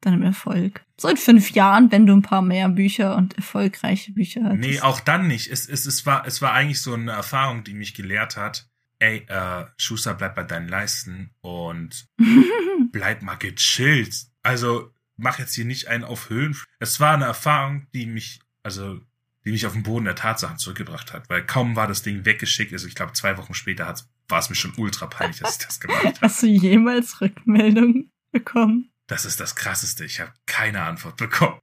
[0.00, 0.84] Deinem Erfolg.
[0.96, 4.58] So in fünf Jahren, wenn du ein paar mehr Bücher und erfolgreiche Bücher hast.
[4.58, 5.50] Nee, auch dann nicht.
[5.50, 8.68] Es, es, es, war, es war eigentlich so eine Erfahrung, die mich gelehrt hat.
[9.00, 12.06] Ey, äh, Schuster, bleib bei deinen Leisten und
[12.92, 14.26] bleib mal gechillt.
[14.44, 16.56] Also mach jetzt hier nicht einen auf Höhen.
[16.78, 19.00] Es war eine Erfahrung, die mich, also
[19.44, 21.28] die mich auf den Boden der Tatsachen zurückgebracht hat.
[21.28, 23.94] Weil kaum war das Ding weggeschickt, also ich glaube zwei Wochen später
[24.28, 26.18] war es mir schon ultra peinlich, dass ich das gemacht habe.
[26.20, 28.90] Hast du jemals Rückmeldung bekommen?
[29.06, 30.04] Das ist das Krasseste.
[30.04, 31.60] Ich habe keine Antwort bekommen.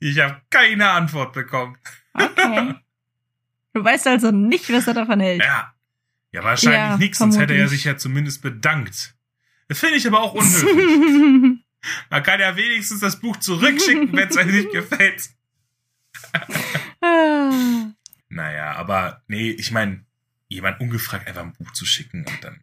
[0.00, 1.76] Ich habe keine Antwort bekommen.
[2.14, 2.74] Okay.
[3.74, 5.42] Du weißt also nicht, was er davon hält.
[5.42, 5.74] Ja.
[6.32, 9.14] Ja, wahrscheinlich ja, nichts, sonst hätte er sich ja zumindest bedankt.
[9.68, 10.74] Das finde ich aber auch unhöflich.
[12.10, 15.30] Man kann ja wenigstens das Buch zurückschicken, wenn es einem nicht gefällt.
[18.28, 20.04] naja, aber nee, ich meine,
[20.48, 22.60] jemand ungefragt einfach ein Buch zu schicken und dann.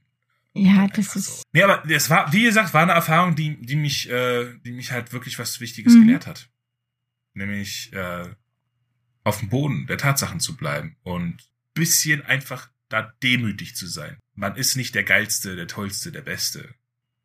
[0.54, 1.26] Ja, das ist.
[1.26, 1.44] So.
[1.52, 4.92] Nee, aber es war, wie gesagt, war eine Erfahrung, die, die mich, äh, die mich
[4.92, 6.06] halt wirklich was Wichtiges mhm.
[6.06, 6.50] gelehrt hat.
[7.34, 8.30] Nämlich äh,
[9.26, 11.38] auf dem Boden der Tatsachen zu bleiben und
[11.74, 14.18] bisschen einfach da demütig zu sein.
[14.34, 16.74] Man ist nicht der geilste, der tollste, der beste.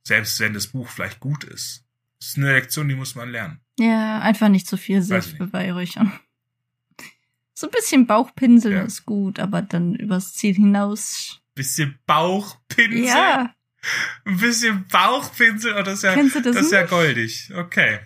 [0.03, 1.85] Selbst wenn das Buch vielleicht gut ist.
[2.19, 3.61] Das ist eine Lektion, die muss man lernen.
[3.79, 6.13] Ja, einfach nicht zu viel Selbstbeweihräuchern.
[7.61, 8.83] So ein bisschen Bauchpinsel ja.
[8.85, 11.43] ist gut, aber dann übers Ziel hinaus.
[11.55, 13.05] Bisschen Bauchpinsel?
[13.05, 13.55] Ja.
[14.25, 17.53] Ein bisschen Bauchpinsel, oh, das ist ja, Kennst du das, das ist ja goldig.
[17.55, 18.01] Okay.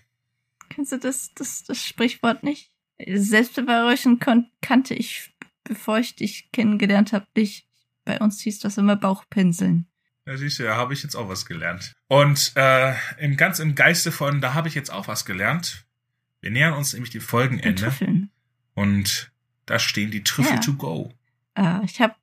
[0.70, 2.72] Kennst du das, das, das Sprichwort nicht?
[2.98, 4.18] Selbstbeweihräuchern
[4.60, 5.32] kannte ich,
[5.62, 7.68] bevor ich dich kennengelernt habe, nicht.
[8.04, 9.86] Bei uns hieß das immer Bauchpinseln.
[10.24, 11.92] Da siehst du, da habe ich jetzt auch was gelernt.
[12.08, 15.86] Und äh, im ganz im Geiste von, da habe ich jetzt auch was gelernt.
[16.40, 17.82] Wir nähern uns nämlich dem Folgenende.
[17.82, 18.32] Kartoffeln.
[18.74, 19.30] Und
[19.66, 20.60] da stehen die Trüffel Ja.
[20.60, 21.12] to go.
[21.54, 22.14] Äh, ich habe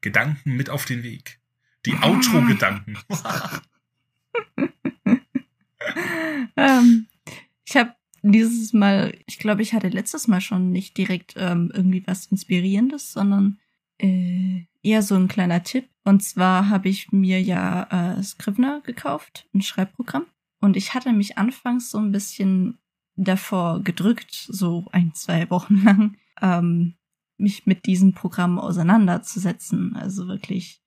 [0.00, 1.40] Gedanken mit auf den Weg.
[1.86, 2.98] Die Outro-Gedanken.
[6.56, 7.06] ähm,
[7.64, 12.06] ich habe dieses Mal, ich glaube, ich hatte letztes Mal schon nicht direkt ähm, irgendwie
[12.06, 13.58] was Inspirierendes, sondern
[13.98, 15.88] äh, eher so ein kleiner Tipp.
[16.04, 20.26] Und zwar habe ich mir ja äh, Scrivener gekauft, ein Schreibprogramm.
[20.60, 22.78] Und ich hatte mich anfangs so ein bisschen
[23.16, 26.94] davor gedrückt, so ein, zwei Wochen lang, ähm,
[27.36, 29.96] mich mit diesem Programm auseinanderzusetzen.
[29.96, 30.82] Also wirklich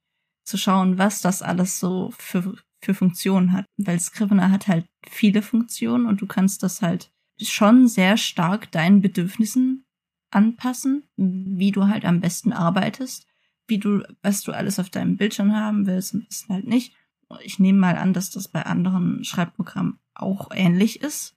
[0.45, 3.65] zu schauen, was das alles so für, für Funktionen hat.
[3.77, 9.01] Weil Scrivener hat halt viele Funktionen und du kannst das halt schon sehr stark deinen
[9.01, 9.85] Bedürfnissen
[10.31, 13.27] anpassen, wie du halt am besten arbeitest,
[13.67, 16.95] wie du, was du alles auf deinem Bildschirm haben willst, ein bisschen halt nicht.
[17.41, 21.35] Ich nehme mal an, dass das bei anderen Schreibprogrammen auch ähnlich ist,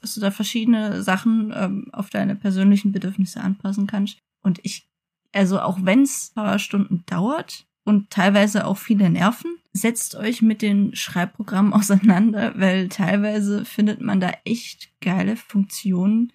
[0.00, 4.18] dass du da verschiedene Sachen ähm, auf deine persönlichen Bedürfnisse anpassen kannst.
[4.42, 4.88] Und ich,
[5.32, 10.62] also auch wenn es paar Stunden dauert und teilweise auch viele Nerven, setzt euch mit
[10.62, 16.32] den Schreibprogrammen auseinander, weil teilweise findet man da echt geile Funktionen,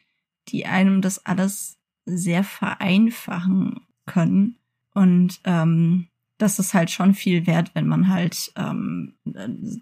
[0.50, 4.58] die einem das alles sehr vereinfachen können.
[4.94, 6.08] Und ähm,
[6.38, 9.16] das ist halt schon viel wert, wenn man halt ähm,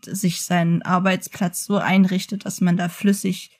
[0.02, 3.52] sich seinen Arbeitsplatz so einrichtet, dass man da flüssig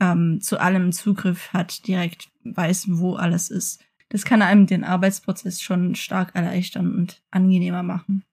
[0.00, 3.84] ähm, zu allem Zugriff hat, direkt weiß, wo alles ist.
[4.08, 8.24] Das kann einem den Arbeitsprozess schon stark erleichtern und angenehmer machen.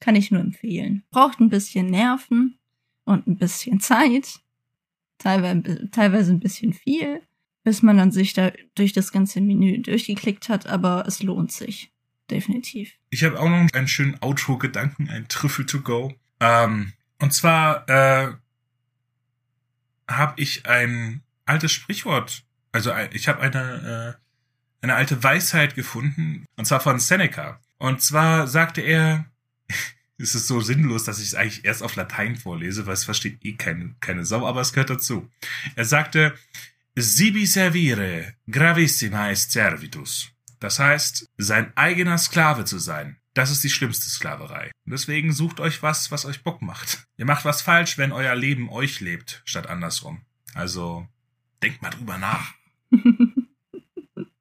[0.00, 1.04] Kann ich nur empfehlen.
[1.10, 2.58] Braucht ein bisschen Nerven
[3.04, 4.40] und ein bisschen Zeit,
[5.18, 7.22] teilweise, teilweise ein bisschen viel,
[7.64, 11.92] bis man dann sich da durch das ganze Menü durchgeklickt hat, aber es lohnt sich.
[12.30, 12.92] Definitiv.
[13.10, 16.12] Ich habe auch noch einen schönen Outro-Gedanken, ein Trüffel to go.
[16.40, 18.32] Ähm, und zwar äh,
[20.08, 24.28] habe ich ein altes Sprichwort, also ich habe eine äh,
[24.80, 27.60] eine alte Weisheit gefunden, und zwar von Seneca.
[27.78, 29.26] Und zwar sagte er,
[30.18, 33.44] es ist so sinnlos, dass ich es eigentlich erst auf Latein vorlese, weil es versteht
[33.44, 35.30] eh keine, keine Sau, aber es gehört dazu.
[35.76, 36.34] Er sagte,
[36.96, 40.30] sibi servire gravissima est servitus.
[40.60, 43.17] Das heißt, sein eigener Sklave zu sein.
[43.34, 44.70] Das ist die schlimmste Sklaverei.
[44.84, 47.04] Und deswegen sucht euch was, was euch Bock macht.
[47.16, 50.22] Ihr macht was falsch, wenn euer Leben euch lebt, statt andersrum.
[50.54, 51.06] Also,
[51.62, 52.54] denkt mal drüber nach.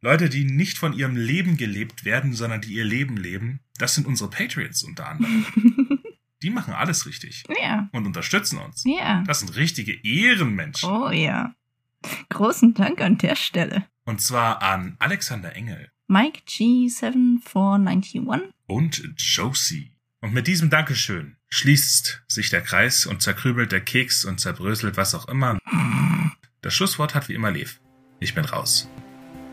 [0.01, 4.07] Leute, die nicht von ihrem Leben gelebt werden, sondern die ihr Leben leben, das sind
[4.07, 5.45] unsere Patriots unter anderem.
[6.43, 8.83] Die machen alles richtig ja, und unterstützen uns.
[8.85, 9.23] ja.
[9.25, 10.87] Das sind richtige Ehrenmenschen.
[10.87, 11.55] Oh ja.
[12.29, 13.87] Großen Dank an der Stelle.
[14.05, 18.53] Und zwar an Alexander Engel Mike G7491.
[18.67, 19.91] Und Josie.
[20.21, 25.15] Und mit diesem Dankeschön schließt sich der Kreis und zerkrübelt der Keks und zerbröselt was
[25.15, 25.57] auch immer.
[26.61, 27.79] Das Schlusswort hat wie immer Lev.
[28.19, 28.89] Ich bin raus.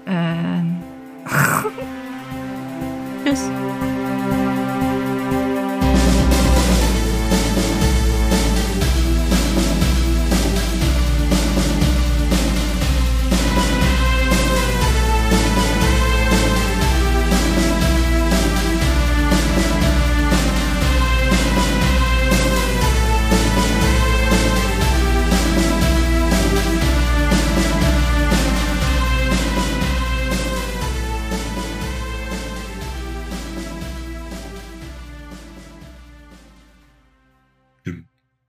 [0.06, 0.82] Ähm.
[3.24, 3.48] Tschüss.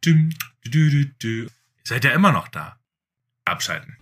[0.05, 0.29] Düm,
[0.63, 1.43] düm, dü, dü, dü.
[1.43, 1.49] Ihr
[1.83, 2.77] seid ja immer noch da.
[3.45, 3.97] Abschalten.